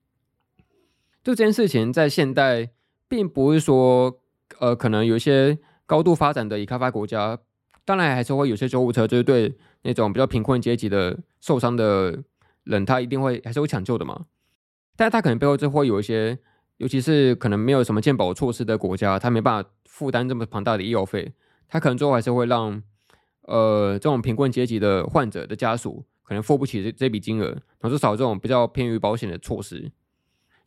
[1.24, 2.70] 就这件事情在现代
[3.08, 4.20] 并不是说
[4.60, 7.40] 呃可能有一些高度发展的已开发国家。
[7.87, 12.18] 当然还是会有些救护车，就是对那种比较贫困阶级的受伤的
[12.62, 14.24] 人，他一定会还是会抢救的嘛。
[14.96, 16.38] 但是他可能背后就会有一些，
[16.78, 21.34] 尤其是可能没有什么健保措施的国家，他没办法负担这么庞大的医药费，
[21.68, 22.82] 他可能最后还是会让
[23.42, 27.48] 呃这种贫困阶级的患者的家属可能付不起这这笔金额，
[27.80, 29.92] 然后少这种比较偏于保险的措施。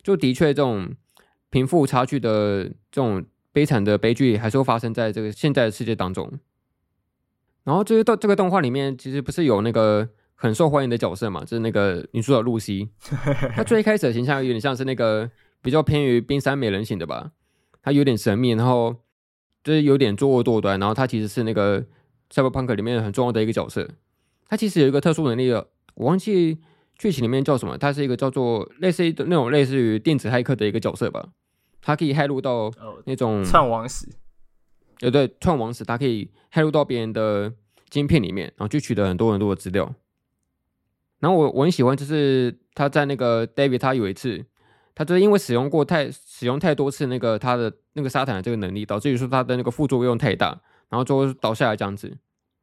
[0.08, 0.88] 就的确这种
[1.50, 6.32] 贫富差距的这种悲惨的悲剧，还是会发生在这个现在的世界当中。
[7.64, 12.88] 然后就是到这个动画里面，其实不是有那个很受欢迎的角色嘛，就是那个女主角露西。
[13.54, 17.32] 她最开始的形象有点像是那个比较偏于冰山美人型的吧。
[17.82, 18.96] 她有点神秘，然后
[19.62, 21.84] 就是有点作恶多端，然后她其实是那个
[22.30, 23.86] 赛博朋克里面很重要的一个角色。
[24.46, 26.56] 她其实有一个特殊能力的，我忘记
[26.98, 27.78] 剧情里面叫什么。
[27.78, 31.28] 他是一个叫做类似于那种类似于电子骇客的一个角色吧。
[31.80, 32.70] 他可以骇入到
[33.06, 34.06] 那种串网史，
[35.00, 37.50] 呃，对，串网史，他可以骇入到别人的
[37.88, 39.94] 晶片里面，然后去取得很多很多的资料。
[41.20, 44.44] 然后我我很喜欢，就是他在那个 David，他有一次，
[44.94, 52.08] 他就是因为使用过太使用太多次那个他的那个沙坦的这个能力，导致于说他的那个副作用太大，然后最后倒下来这样子。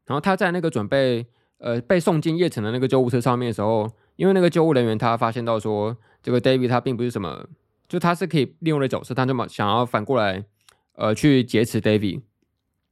[0.05, 1.25] 然后他在那个准备
[1.57, 7.47] 呃被送进夜城的那个救护车上面的时候，因为那个救护人员他发现到说这个 David 他并不是什么，
[7.87, 10.45] 就他是可以利用的角色，他这么想要反过来
[10.93, 12.21] 呃去劫持 David。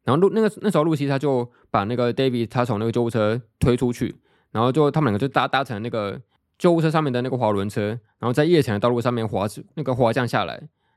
[0.03, 4.15] 然后露那个那时候露西他就把那个 David 他从那个救护车推出去。
[4.51, 6.21] 然后就他们两个就搭搭乘那个
[6.59, 7.87] 救护车上面的那个滑轮车，
[8.19, 10.53] 然后在夜城的道路上面滑那个滑降下来，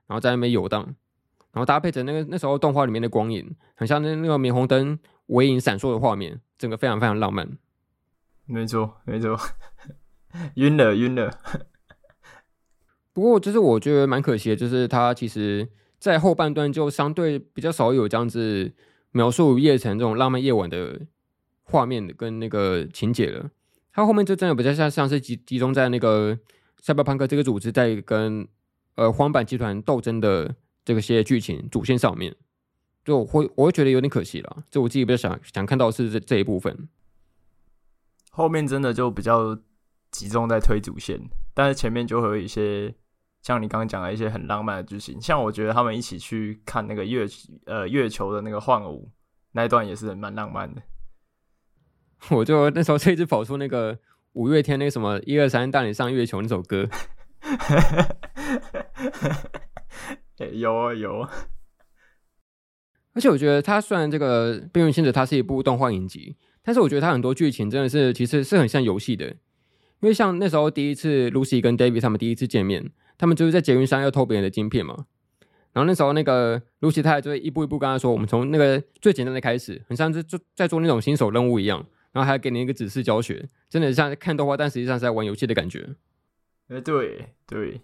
[0.06, 0.82] 然后在那边游荡，
[1.52, 7.48] 然后搭配着那个那时候动画里面的光影，很像那那个霓虹灯微影闪烁的画面，整个非常非常浪漫。
[8.44, 9.34] 没错，没错，
[10.54, 11.38] 晕 了晕了。
[13.12, 15.68] 不过就是我觉得蛮可惜的，就是他其实
[15.98, 18.72] 在后半段就相对比较少有这样子
[19.12, 21.00] 描述夜城这种浪漫夜晚的。
[21.68, 23.50] 画面跟那个情节了，
[23.92, 26.38] 它后面就真的比较像像是集集中在那个
[26.80, 28.46] 赛博朋克这个组织在跟
[28.94, 32.36] 呃荒坂集团斗争的这个些剧情主线上面，
[33.04, 34.62] 就我会我会觉得有点可惜了。
[34.70, 36.88] 就我自己比较想想看到的是这这一部分，
[38.30, 39.58] 后面真的就比较
[40.16, 41.20] 集中在推主线，
[41.52, 42.94] 但是前面就会有一些
[43.42, 47.26] 像你刚刚讲的一些很浪漫的剧情，像我觉得他们一起去看那个月
[47.66, 49.10] 呃月球的那个幻舞
[49.52, 50.80] 那一段也是蛮浪漫的。
[52.30, 53.98] 我就那时候就一直跑出那个
[54.32, 56.88] 五月天那个什么一二三带你上月球那首歌，
[60.52, 61.30] 有啊有啊。
[63.12, 69.36] 而且我觉得它虽然这个《边缘行者》它是一部动画影集，但是我觉得它很多剧情真的是其实是很像游戏的。
[70.06, 75.06] 因为像那时候第一次 Lucy 跟 David 他们第一次见面，他们就是在捷运上要偷别人的晶片嘛。
[75.72, 85.84] 然后那时候那个 Lucy 她就会一步一步跟他说：“我们从那个最简单的开始，很像是做在做那种新手任务一样。”然后还给你一个指示教学，真的像看动画，但实际上是在玩游戏的感觉。
[86.68, 87.80] 哎，对对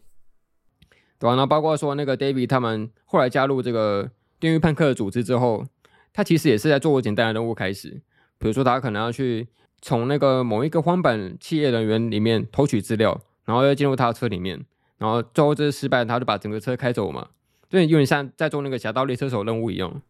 [1.18, 4.08] 对啊，然后包括说那个 David 他们后来加入这个
[4.38, 5.66] 电驭叛客的组织之后，
[6.12, 8.00] 他其实也是在做简单的任务开始，
[8.38, 9.48] 比如说他可能要去
[9.82, 14.64] 从那个某一个荒坂企业人员里面偷取资料，然后又进入他的车里面，
[14.96, 17.28] 然后最后这失败，他就把整个车开走嘛，
[17.68, 20.00] 就有点像在做那个侠盗猎车手任务一样。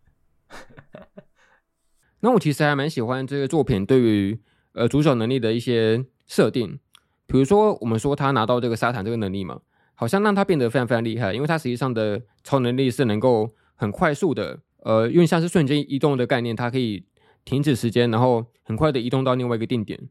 [2.20, 4.38] 那我其实还蛮喜欢这个作品对于
[4.74, 6.78] 呃主角能力的一些设定，
[7.26, 9.61] 比如说我们说他拿到这个沙坦这个能力嘛，
[9.94, 17.04] 好像让他变得非常非常厉害，因为他实际上的超能力是能够很快速的，呃，因为像是瞬间移动的概念，它可以
[17.44, 20.09] 停止时间，然后很快的移动到另外一个定点。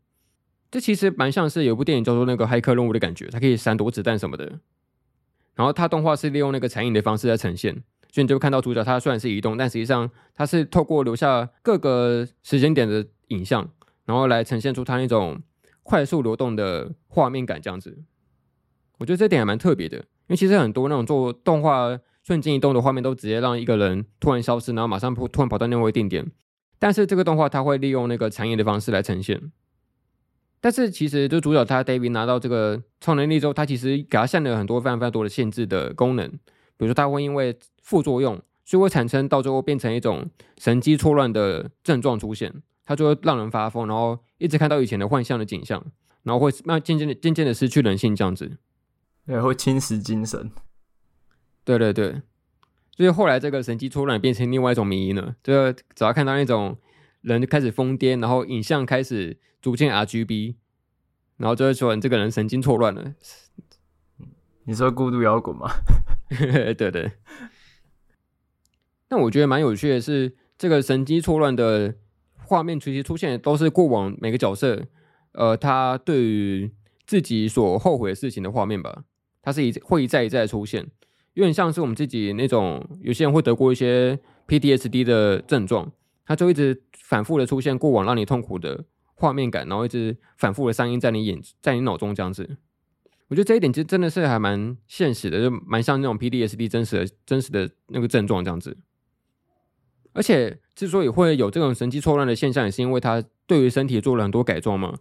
[0.69, 4.59] 这其实蛮像是有部电影叫做那个骇客任务的感觉，它可以闪躲子弹什么的。
[5.55, 7.83] 然后它动画是利用那个残影的方式在呈现。
[8.13, 13.69] 所以你就会看到主角，他虽然是移动，但实际上他是透过留下各个时间点的影像，
[14.03, 15.41] 然后来呈现出他那种
[15.81, 17.61] 快速流动的画面感。
[17.61, 18.03] 这样子，
[18.97, 19.95] 我觉得这点还蛮特别的。
[19.97, 26.29] 因为其实很多那种做动画瞬间移动的画面，都直接让一个人突然消失，然后马上突突然跑到另外一个定点。
[26.81, 29.51] 但是这个动画它会利用那个产业的方式来呈现。
[30.59, 36.27] 但是其实就主角他 David 拿到这个超能力之后，他其实给他限了很多非常非常多的限制的功能。
[36.27, 36.39] 比
[36.79, 42.51] 如说，他会因为副作用，所以会产生到最后变成一种神经错乱的症状出现，
[42.83, 45.85] 他就会让人发疯，然后一直看到以前的幻象的景象，
[46.23, 48.57] 然后会慢渐渐的渐渐的失去人性这样子，
[49.27, 50.49] 也会侵蚀精神。
[51.63, 52.21] 对对对，
[53.01, 56.77] 所以后来这个神经错乱变成另外一种迷因了，就只要看到那种
[57.21, 60.53] 人开始疯癫，然后影像开始逐渐 RGB，
[61.37, 63.15] 然后就会说你这个人神经错乱了。
[64.65, 65.71] 你说孤独摇滚吗？
[66.29, 67.13] 对 对。
[69.07, 71.95] 但我觉得蛮有趣的是，这个神经错乱的
[72.37, 74.85] 画面其实出现的都是过往每个角色，
[75.31, 76.71] 呃，他对于
[77.07, 79.05] 自己所后悔的事情的画面吧。
[79.41, 80.91] 他是一会一再一再出现，
[81.33, 85.91] 有点像是我们自己那种有些人会得过一些 PTSD 的症状，
[86.25, 88.83] 他就一直反复的出现过往让你痛苦的
[89.15, 92.57] 画面感，然后一直反复的上映在你眼在你脑中这样子。
[93.29, 98.77] 我觉得这一点其实真的是还蛮现实的，就蛮像那种 PTSD 真实的、真实的那个症状这样子。
[100.11, 104.97] 而且之所以会有这种神经错乱的现象，也是因为他对于身体做了很多改装嘛。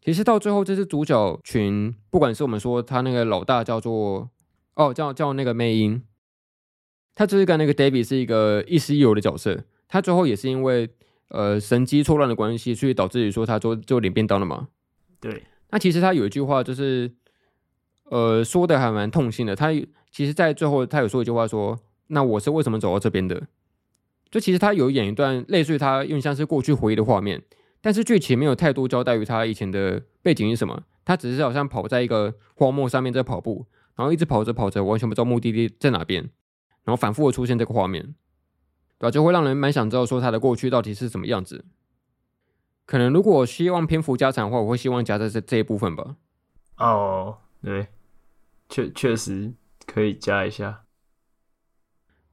[0.00, 4.30] 其实到最后，这只主角群，不管是我们说他那个老大叫做
[4.74, 6.02] 哦，叫叫那个魅音，
[7.14, 9.64] 他就是跟那个 David 是一个亦师亦友的角色。
[9.88, 10.88] 他最后也是因为
[11.28, 14.68] 呃神机错乱的关系，所以导致于说他就就领便当了嘛。
[15.20, 17.12] 对，那其实他有一句话就是，
[18.04, 19.54] 呃，说的还蛮痛心的。
[19.54, 19.70] 他
[20.10, 23.48] 其实，在最后他有说一句话说：“那我是为什么走到这边的？”
[24.30, 27.42] 就其实他有演一段类似于他用像是过去回忆的画面，
[27.82, 30.84] 但是剧情没有太多交代于他以前的背景是什么。
[31.04, 33.66] 他只是好像跑在一个荒漠上面在跑步，
[33.96, 36.22] 然后一直跑着跑着，完全不知道目的地在哪边，
[36.84, 38.14] 然后反复的出现这个画面。
[38.98, 39.10] 对吧？
[39.10, 41.64] 就会让人蛮想知道说他的过去到底是什么样子。
[42.86, 46.14] 可能如果希望篇幅加长的话，我会希望加在这这一部分吧。
[46.76, 47.88] 哦，对，
[48.68, 49.54] 确确实
[49.86, 50.84] 可以加一下，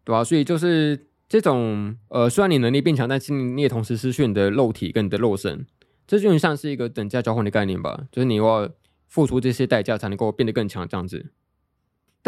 [0.03, 0.23] 对吧？
[0.23, 5.65] 所以就是这种呃，虽然你能力变强，但是你也同时失去你的肉体跟你的肉身，
[6.05, 8.05] 这就像是一个等价交换的概念吧。
[8.11, 8.69] 就是你要
[9.07, 11.31] 付出这些代价才能够变得更强这样子。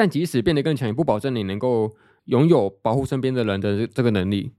[0.01, 1.95] 但即使变得更强，也不保证你能够。
[2.25, 4.53] 拥有保护身边的人的这个能力，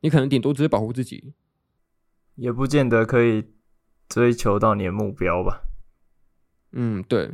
[0.00, 1.32] 你可能顶多只是保护自己，
[2.34, 3.44] 也不见得可以
[4.10, 5.62] 追求到你的目标吧。
[6.72, 7.24] 嗯，对。
[7.24, 7.30] 因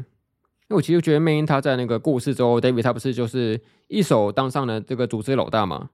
[0.68, 5.91] 为我其实觉得魅音他在那个故事之后，David 他不是就是一手当上了这个组织老大嘛？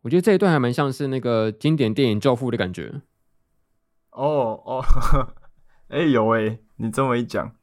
[0.00, 3.02] 我觉得这一段还蛮像是那个经典电影《教父》的感觉。
[4.12, 4.82] 哦哦，
[5.88, 7.54] 哎、欸、有哎，你这么一讲，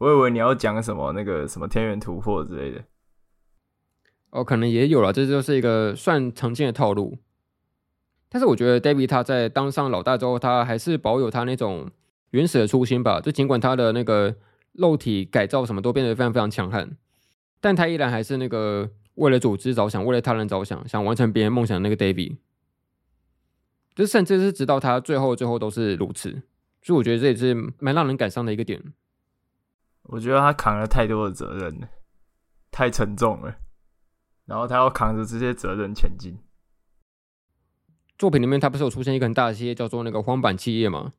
[0.00, 2.82] 我以为你要讲什么那个什么天元突破之类的。
[4.30, 7.18] 哦，可能也有了，这就是一个算常见的套路。
[8.30, 11.90] 但是我觉得 David 他在当上老大之后，他还是保有他那种
[12.30, 13.20] 原始的初心吧。
[13.20, 14.34] 就尽管他的那个
[14.72, 16.96] 肉体改造什么都变得非常非常强悍，
[17.60, 22.38] 但他依然还是那个为了组织着想，为了他人着想，想完成别人梦想的那个 David。
[23.94, 26.30] 就甚至是直到他最后最后都是如此，
[26.80, 28.80] 所以我觉得这也是蛮让人感伤的一个点。
[30.12, 31.88] 我觉得他扛了太多的责任，
[32.70, 33.56] 太沉重了。
[34.46, 36.36] 然后他要扛着这些责任前进。
[38.18, 41.12] 作品里面，他不是有出现一个很大的企业，叫做那个荒坂企业吗？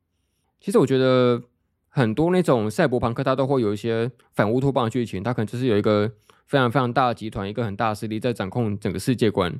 [0.60, 1.42] 其实我觉得
[1.88, 5.22] 很多那种赛博朋克，它都会有一些反乌托邦的剧情。
[5.22, 6.12] 它可能就是有一个
[6.46, 9.58] 非常非常大的集团，一个很大的势力在掌控整个世界观。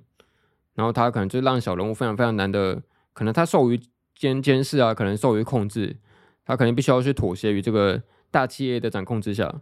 [0.75, 2.83] 然后他可能就让小人物非常非常难的，
[3.15, 3.81] 可能他受于
[4.15, 5.97] 监监视啊，可能受于控制，
[6.45, 8.03] 他可能必须要去妥协于这个
[8.33, 9.61] 大企业的掌控之下。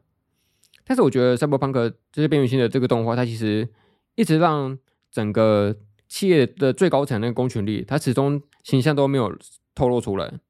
[0.86, 3.68] 但是我觉得赛博朋克这些边缘性的这个动画，它其实。
[4.16, 4.76] 一直让
[5.10, 5.74] 整个
[6.08, 9.34] 企业的最高层那个公权力，它始终形象都没有
[9.74, 10.40] 透露出来。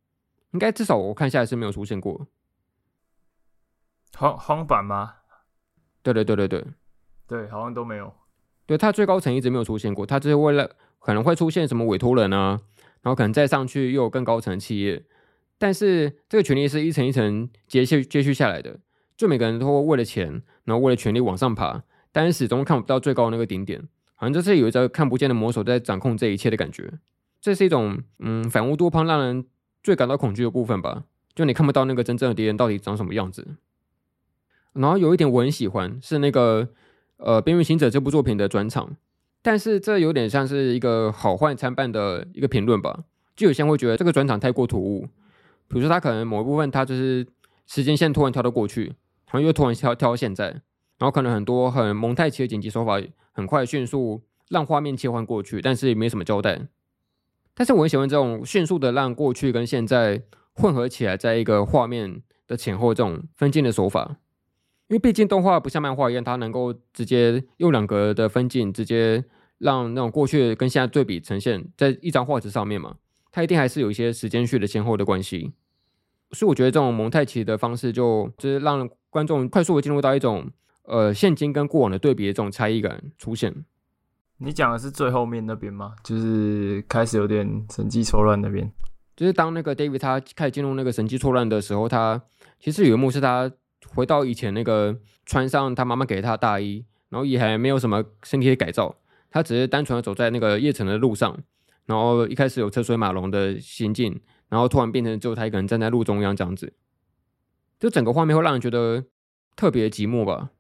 [0.53, 2.27] 应该至少我看下来是没有出现过。
[4.17, 5.15] 荒荒版吗？
[6.03, 6.67] 对对对对对
[7.29, 8.13] 对，好像都没有。
[8.67, 12.61] 对，它最高层一直没有出现过，它只是为了可能会出现什么委托人啊，
[13.03, 15.05] 然后可能再上去又有更高层的企业，
[15.61, 18.79] 但是这个权利是一层一层接续接续下来的，
[19.15, 21.83] 就每个人都会为了钱，然后为了权利往上爬。
[22.11, 26.95] 但是始终看不到最高的那个顶点，好像就是有一只看不见的魔手在掌控这一切的感觉。
[27.43, 29.45] 这是一种嗯反乌托邦让人
[29.83, 31.05] 最感到恐惧的部分吧。
[31.35, 33.47] 就你看不到那个真正的敌人到底长什么样子。
[34.73, 36.71] 然后有一点我很喜欢是那个
[37.19, 38.97] 呃《边缘行者》这部作品的转场，
[39.43, 43.05] 但是这有点像是一个好坏参半的一个评论吧。
[43.37, 45.09] 就有些人会觉得这个转场太过突兀，
[45.71, 47.27] 比如说他可能某一部分他就是
[47.67, 48.87] 时间线突然跳到过去，
[49.31, 50.61] 然后又突然跳跳到现在。
[50.99, 53.01] 然后可能很多很蒙太奇的剪辑手法，
[53.33, 56.67] 很快迅速让画面切换过去，但是也没什么交代。
[57.55, 64.17] 但是我很喜欢这种迅速的让过去跟现在混合起来，在一个画面的前后这种分镜的手法。
[64.89, 69.25] 因为毕竟动画不像漫画一样，它能够直接用两格的分镜，直接
[69.57, 72.97] 让那种过去跟现在对比呈现在一张画纸上面嘛。
[73.31, 75.53] 它一定还是有一些时间序的前后的关系。
[76.33, 80.51] 所以我觉得这种蒙太奇的方式就，就就是让观众快速的进入到一种。
[80.85, 83.65] 呃，现今跟过往的对比的这种差异感出现。
[84.39, 85.95] 你讲的是最后面那边吗？
[86.03, 88.69] 就是开始有点神机错乱那边。
[89.15, 92.21] 就是当那个 David 他开始进入那个神机错乱的时候，他
[92.59, 93.49] 其实有一幕是他
[93.95, 98.97] 回到以前那个穿上他妈妈给他的大衣，然后也还没有什么身体的改造，
[99.31, 101.39] 他只是单纯的走在那个夜城的路上，
[101.87, 104.21] 然后一开始有车水马龙的行进，
[104.51, 106.75] 然后突然变成只有他一个人站在路中央这样子，
[107.79, 109.07] 就整个画面会让人觉得
[109.57, 110.51] 特别寂寞吧。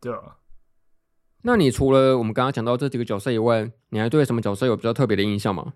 [0.00, 0.36] 对啊，
[1.42, 5.72] 那你除了我们刚刚讲到这几个角色以外，你还对什么角色有比较特别的印象吗？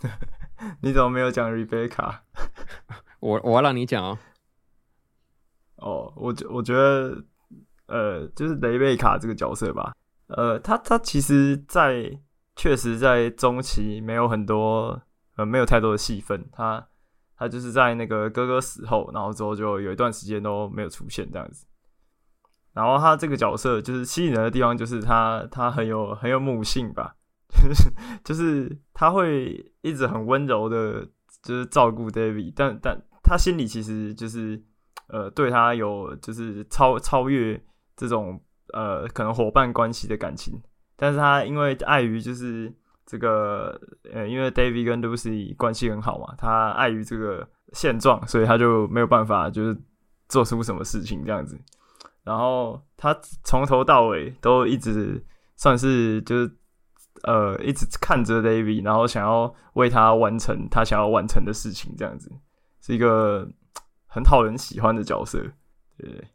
[0.80, 2.22] 你怎么没有讲瑞贝卡？
[3.20, 4.18] 我我要让你讲哦。
[5.76, 7.24] 哦，我我觉得，
[7.86, 9.94] 呃，就是雷贝卡这个角色吧，
[10.28, 12.20] 呃，他他其实在，在
[12.56, 15.02] 确实在中期没有很多，
[15.36, 16.86] 呃，没有太多的戏份，他
[17.36, 21.66] 他就是在那个哥哥死后，然后之后就有一段时间都没有出现这样子。
[22.72, 27.16] 然后他这个角色就是吸引人的地方，就是他他很有很有母性吧，
[27.48, 27.90] 就是
[28.22, 31.06] 就是他会一直很温柔的，
[31.42, 34.62] 就是照顾 David，但但他心里其实就是
[35.08, 37.58] 呃对他有就是超超越
[37.96, 38.38] 这种
[38.74, 40.60] 呃可能伙伴关系的感情，
[40.96, 42.74] 但是他因为碍于就是
[43.06, 43.80] 这个
[44.12, 49.80] 呃因为 David 跟 Lucy 关系很好嘛，他碍于这个现状，所以他就没有办法就是
[50.28, 51.58] 做出什么事情这样子。
[52.24, 55.24] 然后他从头到尾都一直
[55.56, 56.50] 算是就是
[57.22, 62.28] 呃一直看着 David，然后想要为他完成他想要完成的事情，这样子
[62.82, 63.48] 是一个
[64.08, 65.38] 很讨人喜欢的角色，
[65.98, 66.28] 对，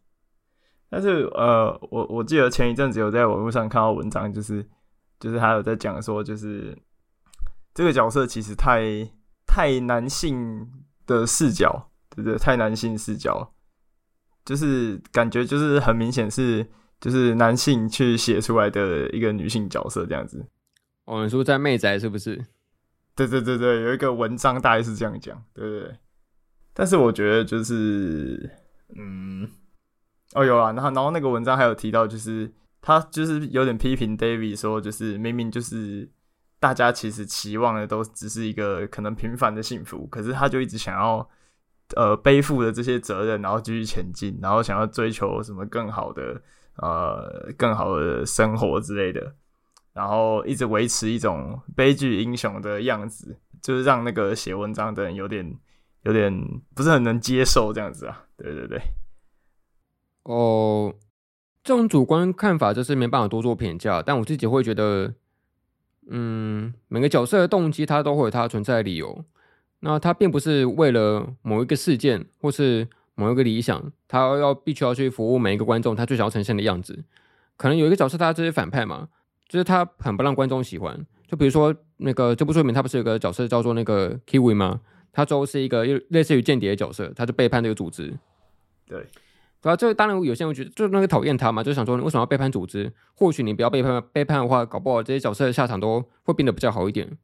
[0.90, 4.66] 但是呃，我我记得前一阵子有在网络上看到文章，就是
[5.22, 6.78] 就是他有在讲说，就是
[7.74, 9.10] 这个角色其实太
[9.48, 10.70] 太男性
[11.08, 12.38] 的视角，对不对？
[12.38, 13.54] 太男性视角。
[14.44, 16.66] 就是感觉就是很明显是
[17.00, 20.44] 就是男性去写出来的一个女性角色这样子。
[21.06, 22.44] 哦，你说在妹仔是不是？
[23.16, 25.96] 对对对对，有一个文章大概是这样讲，对对对。
[26.74, 28.50] 但是我觉得就是，
[28.96, 29.48] 嗯，
[30.34, 32.52] 哦有啊，然后然后那个文章还有提到，就是
[32.82, 36.10] 他就是有点批评 David 说，就是明明就是
[36.60, 41.30] 大家其实期望的都只是一个可能平凡的幸福，可是他就一直想要。
[41.98, 46.42] 呃，背负的这些责任，然后继续前进，然后想要追求什么更好的
[46.78, 49.36] 呃，更好的生活之类的，
[49.92, 55.54] 然后一直维持一种悲剧英雄的样子，就是让那个写文章的人有点
[56.04, 56.34] 有点
[56.74, 58.24] 不是很能接受这样子啊。
[58.38, 58.82] 对对对。
[60.24, 60.94] 哦，
[61.64, 65.14] 这种主观看法就是没办法多做评价，但我自己会觉得，
[66.10, 69.24] 嗯，每个角色的动机，他都会有他存在的理由。
[69.82, 77.04] 那他并不是为了某一个事件或是某一个理想，他要必须要去服务每一个观众他最想要呈现的样子。
[77.58, 79.10] 可能有一个角色他就是反派嘛，
[79.48, 81.06] 就是他很不让观众喜欢。
[81.28, 84.82] 就比如说那个这部作品，他不是有个角色叫做那个 Kiwi 吗？
[85.12, 88.14] 他最后是一个类似于间谍的角色，他就背叛这个组织。
[88.86, 89.06] 对，
[89.62, 92.92] 对啊，这当然有些人会觉得就那个讨厌他嘛，就想说你为什么要背叛组织？
[93.14, 97.18] 或许你不要背叛背叛的话，搞不好这些角色的下场都会变得比较好一点。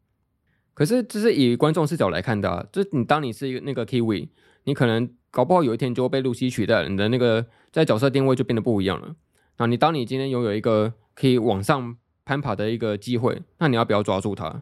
[0.75, 4.29] 可是，这是以观众视角来看的啊，就是你当你是一个那个 Kiwi，
[4.65, 9.15] 你可能搞不好有一天就会被露西取代了，你的那个在角色定位就变得不一样了。
[9.57, 14.61] 那你当你今天拥有一个可以往上攀爬的一个机会，那你要不要抓住它？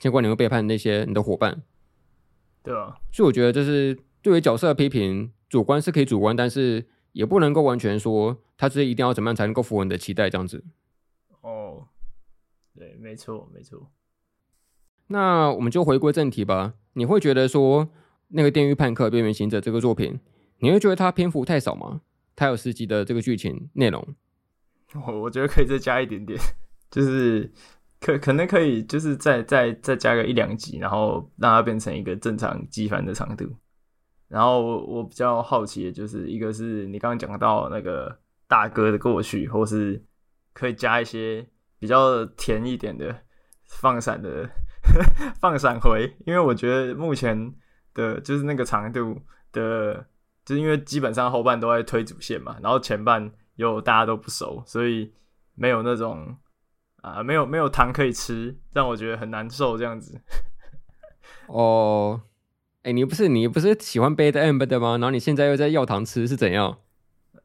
[0.00, 1.62] 结果你会背叛那些你的伙伴。
[2.64, 6.84] 对啊，所以我觉得就是对于角色的批评，主观是可以主观，但是
[7.14, 10.62] 也不能够完全说他是一定要怎么样才能够符合你的期待这样子。
[11.40, 11.88] 哦，
[12.76, 13.90] 对，没错，没错。
[15.06, 16.74] 那我们就回归正题吧。
[16.94, 17.88] 你会觉得说
[18.28, 20.18] 那个《电狱判客：边缘行者》这个作品，
[20.58, 22.02] 你会觉得它篇幅太少吗？
[22.36, 24.14] 它有十集的这个剧情内容，
[25.06, 26.36] 我我觉得可以再加一点点，
[26.90, 27.52] 就是
[28.00, 33.54] 可可能可以就是再再再加个一两集，然后让它变成一个正常机翻的长度。
[34.34, 38.18] 然后我我比较好奇的就是一个是你刚刚讲到那个
[38.48, 40.04] 大哥的过去，或是
[40.52, 41.46] 可以加一些
[41.78, 43.16] 比较甜一点的
[43.68, 44.50] 放闪的。
[45.40, 47.54] 放闪回，因为我觉得目前
[47.94, 49.18] 的就是那个长度
[49.50, 49.94] 的，
[50.44, 55.10] 就是因为基本上后半都在推主线嘛，然后前半又大家都不熟，所以
[55.54, 56.36] 没有那种
[57.00, 60.20] 啊，没有没有糖可以吃，让我觉得很难受这样子。
[61.48, 62.20] 哦，
[62.84, 64.92] 哎，你不是你不是喜欢 bad end 的吗？
[64.92, 66.78] 然后你现在又在要糖吃是怎样？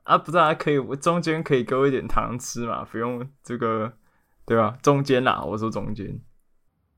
[0.03, 2.83] 啊，不知道，可以，我中间可以给我一点糖吃嘛？
[2.83, 3.93] 不用这个，
[4.45, 4.77] 对吧？
[4.83, 6.19] 中间啦，我说中间。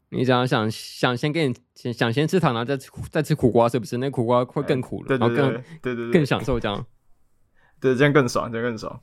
[0.09, 3.97] 你想想想先给你想想先吃糖，然后再吃再吃苦瓜，是不是？
[3.97, 6.83] 那苦瓜会更苦了，对对对，然后更对对对更享受这样，
[7.79, 8.99] 对，这样更爽，这样更爽。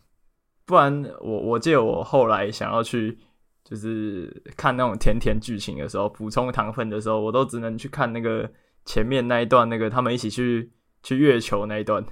[0.67, 3.17] 不然我我记得我后来想要去
[3.65, 8.51] 就是看那种甜甜剧情的时候，补充糖分的时候，我都只能去看那个
[8.89, 10.73] 前面那一段，那个他们一起去
[11.03, 12.03] 去月球那一段，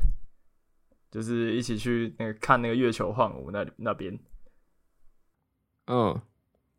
[1.10, 4.18] 就是一起去那个看那个月球晃舞那那边，
[5.86, 6.20] 嗯。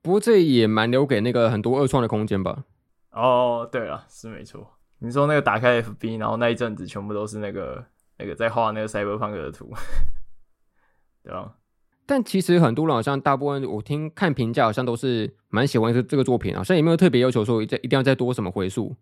[0.04, 2.64] 不过这也蛮留给那个很多二创的空间吧。
[3.10, 4.78] 哦，对了，是没错。
[5.00, 7.84] 你说那个打开 FB，然后那一阵子全部都是那个
[8.20, 9.74] 那个在画那个 Cyberpunk 的图，
[11.26, 11.56] 对吧？
[12.06, 18.96] 但其实很多人好像大部分我听看评价，好像都是蛮喜欢这这个作品好像也没有特别要求说一一定要再多什么回数。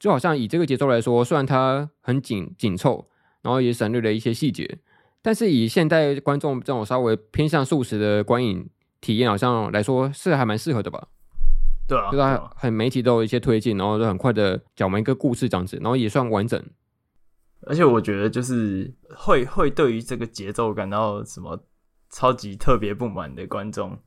[0.00, 3.08] 就好像以这个节奏来说，虽然它很紧紧凑，
[3.42, 4.80] 然后也省略了一些细节，
[5.22, 8.68] 但是以现代观众这种稍微偏向素食的观影。
[9.02, 11.08] 体验好像来说是还蛮适合的吧？
[11.88, 16.62] 对啊，就是它很每集都有一些推进，然后就很快的讲完一个故事这样子，然后也算完整。
[17.62, 21.64] 而且我觉得就是会会对于这个节奏感到什么
[22.10, 23.98] 超级特别不满的观众，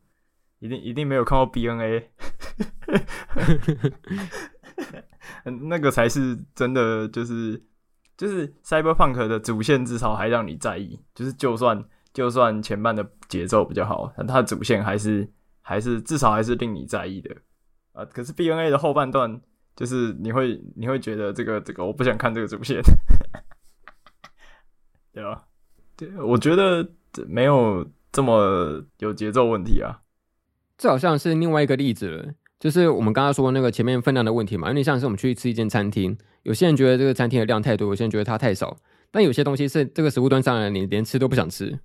[0.60, 2.04] 一定一定没有看过 BNA，
[5.44, 7.62] 那个才是真的，就是
[8.18, 11.84] 就是 Cyberpunk 的主线至少还让你在意，就是就算
[12.14, 15.30] 就算前半的节奏比较好，但它的主线还是
[15.62, 17.36] 还是至少还是令你在意的
[17.94, 18.06] 啊。
[18.06, 19.41] 可是 BNA 的后半段。
[19.76, 22.80] 就是你会你会觉得这个这个我不想看这个主线，
[25.12, 25.46] 对吧？
[25.98, 26.88] 对，我觉得
[27.28, 30.02] 没有这么有节奏问题啊。
[30.78, 34.70] 这好像是另外一个例子，就是我们刚刚说那个前面分量的问题嘛。
[34.70, 38.78] 有点像是我们去吃一间餐厅，有些人觉得这个餐厅的量太多，有些人觉得它太少，
[39.11, 41.78] 但有些东西是这个食物端上来，你连吃都不想吃，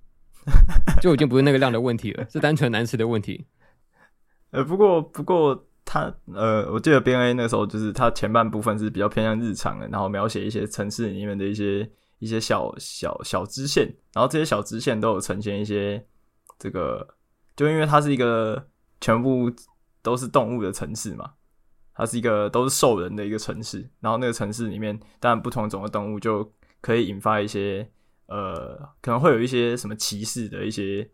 [1.03, 3.45] 就已经不是那个量的问题了，是单纯难吃的问题。
[4.51, 5.65] 呃，不过不过。
[5.91, 6.01] 他
[6.35, 16.05] 呃，我记得 BNA 那时候就是他前半部分是比较偏向日常的，然后描写一些城市里面的一些一些小小小支线，然后这些小支线都有呈现一些
[16.59, 17.07] 这个，
[17.55, 18.67] 就因为它是一个
[19.01, 19.51] 全部
[20.01, 21.33] 都是动物的城市嘛，
[21.93, 27.89] 它是一个都是兽人的一个城市，然后那个城市里面当然不同种的动物就可以引发一些
[28.27, 31.09] 呃，可能会有一些什么歧视的一些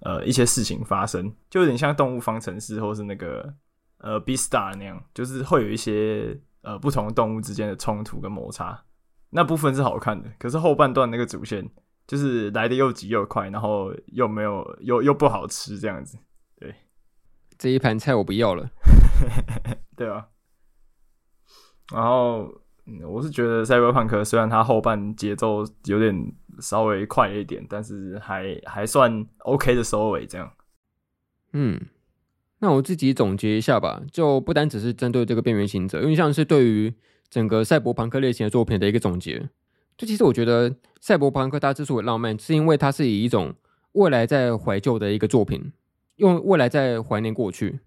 [0.00, 3.54] 呃一些事情发生，就有点像动物方程式或是那个。
[3.98, 8.84] 呃，Beastars 那样，就是会有一些呃不同动物之间的冲突跟摩擦，
[9.30, 10.30] 那部分是好看的。
[10.38, 11.66] 可是后半段那个主线
[12.06, 16.18] 就是来的又急又快，然后又没有又又不好吃这样子。
[16.60, 16.74] 对，
[17.58, 18.70] 这一盘菜我不要了。
[19.96, 20.26] 对啊。
[21.92, 22.52] 然后，
[22.86, 30.52] 嗯，我是觉得 Cyberpunk 虽然它后半节奏有点稍微快一点，但是还还算 OK 的收尾这样。
[31.52, 31.80] 嗯。
[32.58, 36.94] 那我自己总结一下吧，就不单只是针对这个边缘行者，因为像是对于
[37.28, 39.50] 整个赛博朋克类型的作品的一个总结。
[39.98, 43.54] 就其实我觉得赛博朋克它之所以浪漫，是因为它是以一种
[43.92, 45.70] 未来在怀旧的一个作品，
[46.16, 47.80] 用未来在怀念过去。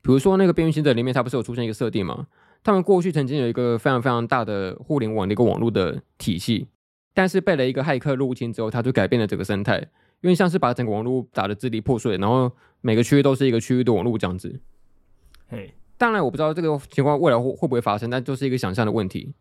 [0.00, 2.26] 比如说那个边缘行者里面，它不是有出现一个设定吗？
[2.64, 6.66] 他们过去曾经有一个非常非常大的互联网的一个网络的体系，
[7.14, 9.88] 但是被了一个骇客入侵之后，它就改变了整个生态。
[10.20, 12.50] 因为像是把整个网络打得支离破碎，然后
[12.80, 14.60] 每个区域都是一个区域的网络这样子。
[15.48, 19.32] 嘿，当然我不知道这个情况未来会会不会发生，但就是一个想象的问题。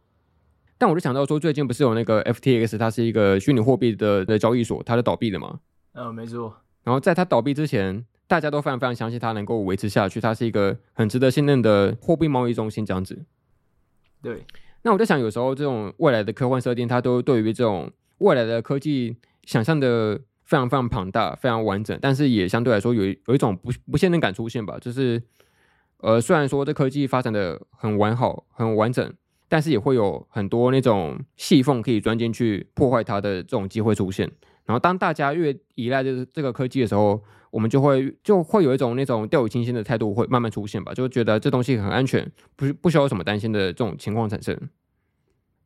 [0.77, 5.59] 但我就想到说，最近不是有那个 FTX，它是一个虚拟货币的的交易所，它就倒闭了吗？
[5.93, 6.55] 嗯，没错。
[6.87, 13.25] 然后在它倒闭之前，大家都非常非常相信它能够维持下去，它是一个很值得信任的货币贸易中心这样子。
[14.21, 14.45] 对。
[14.83, 20.21] 那我在想，有时候这种未来的科幻设定，它都对于这种未来的科技想象的。
[20.47, 24.77] 非常非常庞大，非常完整，但是也相对来说有有一种不不信任感出现吧。
[24.79, 25.21] 就是，
[25.97, 29.13] 呃，虽然说这科技发展的很完好、很完整，
[29.49, 34.31] 但是也会有很多那种细缝可以钻进去破坏它的这种机会出现。
[34.67, 44.53] 然后，当大家越依赖这这个科技的时候，我们就会就会有一种那种掉以轻心的态度会慢慢出现吧，就觉得这东西很安全，不不需要什么担心的这种情况产生。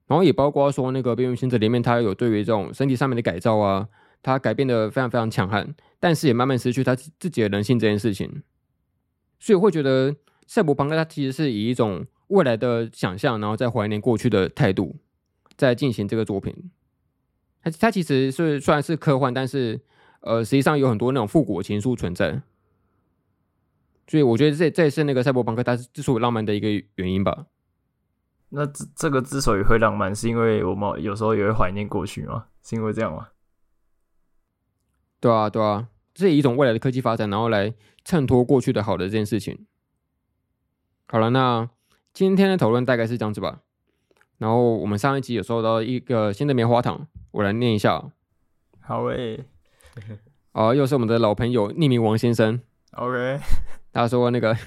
[0.08, 3.90] 然后也包括说那个《边缘行者》里面，它有对于这种身体上面的改造啊。
[4.24, 8.44] 它改变的非常非常强悍，但是也慢慢失去他自己的人性这件事情，
[9.40, 14.96] 所以会觉得赛博朋克它其实是以一种未来的想象，然后在怀念过去的态度，
[15.58, 16.56] 在进行这个作品。
[17.64, 19.80] 它它其实是虽然是科幻，但是
[20.22, 22.42] 呃，实际上有很多那种复古情愫存在，
[24.08, 27.46] 所以我觉得这这也是那个赛博朋克它之所以浪漫的一个原因吧。
[28.50, 32.48] 那这这个之所以会浪漫，是因为我们有时候也会怀念过去吗？
[32.62, 33.30] 是因为这样吗？
[35.20, 39.66] 对啊，对啊，这是一种未来的科技发展，然后来衬托过去的好的这件事情。
[41.08, 41.70] 好了，那
[42.12, 43.62] 今天的讨论大概是这样子吧。
[44.38, 48.12] 然后我们上一集有收到一个新的棉花糖，我来念一下。
[48.80, 49.46] 好诶、欸，
[50.52, 52.62] 啊，又是我们的老朋友匿名王先生。
[52.92, 53.40] OK，
[53.94, 54.58] 他说那个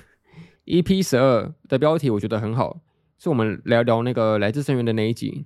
[0.65, 2.81] EP 十二的标题我觉得很好，
[3.19, 5.45] 是我们聊聊那个来自深渊的那一集。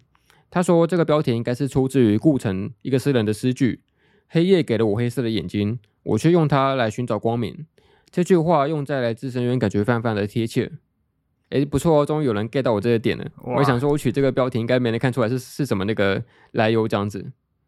[0.50, 3.82] 他说这个标题应该是出自于顾城一个诗人的诗句。
[4.28, 7.66] 黑夜给了我黑色的眼睛，我却用它来寻找光明。
[8.10, 10.70] 这句话用在来自深渊，感觉非常非常的贴切。
[11.50, 13.24] 诶，不错哦，终于有人 get 到我这个点了。
[13.42, 16.22] 我想说，我取这个标题，应该没人看出来是是什么那个
[16.52, 17.24] 来由这样子。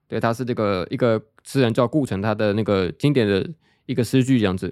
[0.09, 3.49] 对，他是这个一个诗人叫顾城，他的那个经典的
[3.87, 4.68] 一个诗句这样子。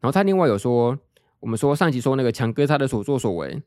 [0.00, 0.98] 然后他另外有说，
[1.40, 3.62] 我们说上集说那个强哥他的所作所为，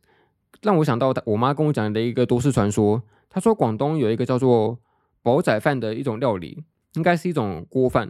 [0.62, 3.04] 让我想到我妈跟我讲的一个都市传说。
[3.30, 4.80] 他说广东有一个叫做
[5.22, 6.64] 煲仔饭的一种料理。
[6.94, 8.08] 应该是一种锅饭，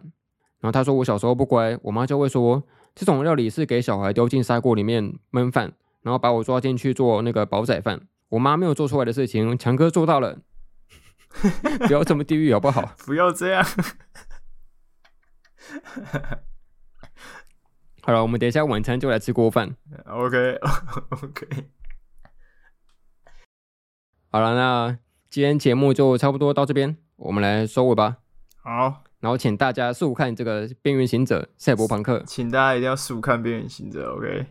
[0.62, 2.64] 然后他说我小时候不乖，我妈就会说
[2.96, 8.08] 这种料理是给小孩丢进砂锅里面焖饭，然后把我抓进去做那个煲仔饭。
[8.30, 10.40] 我妈没有做出来的事情，强哥做到了。
[11.88, 12.94] 不要这么地狱好不好？
[13.06, 13.64] 不要这样。
[18.02, 19.76] 好了，我们等一下晚餐就来吃锅饭。
[20.06, 21.48] OK，OK。
[24.30, 24.98] 好了，那
[25.30, 28.18] 今天节目就差不多到这边，我们来收尾吧。
[28.64, 34.10] 好，然后请大家速看这个《边缘行者》赛博朋克，请大家一定要速看《边缘行者》。
[34.16, 34.48] OK。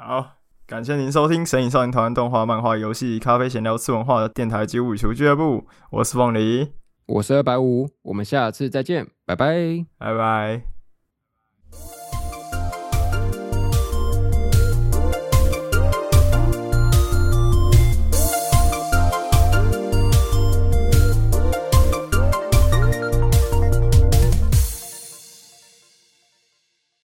[0.00, 5.66] 好，感谢您收听《神影少年团》动画、漫画、游戏、咖啡闲聊、次文化的电台及物语厨俱乐部。
[5.90, 6.72] 我是凤梨，
[7.06, 10.77] 我是二百五，我们下次再见，拜拜，拜拜。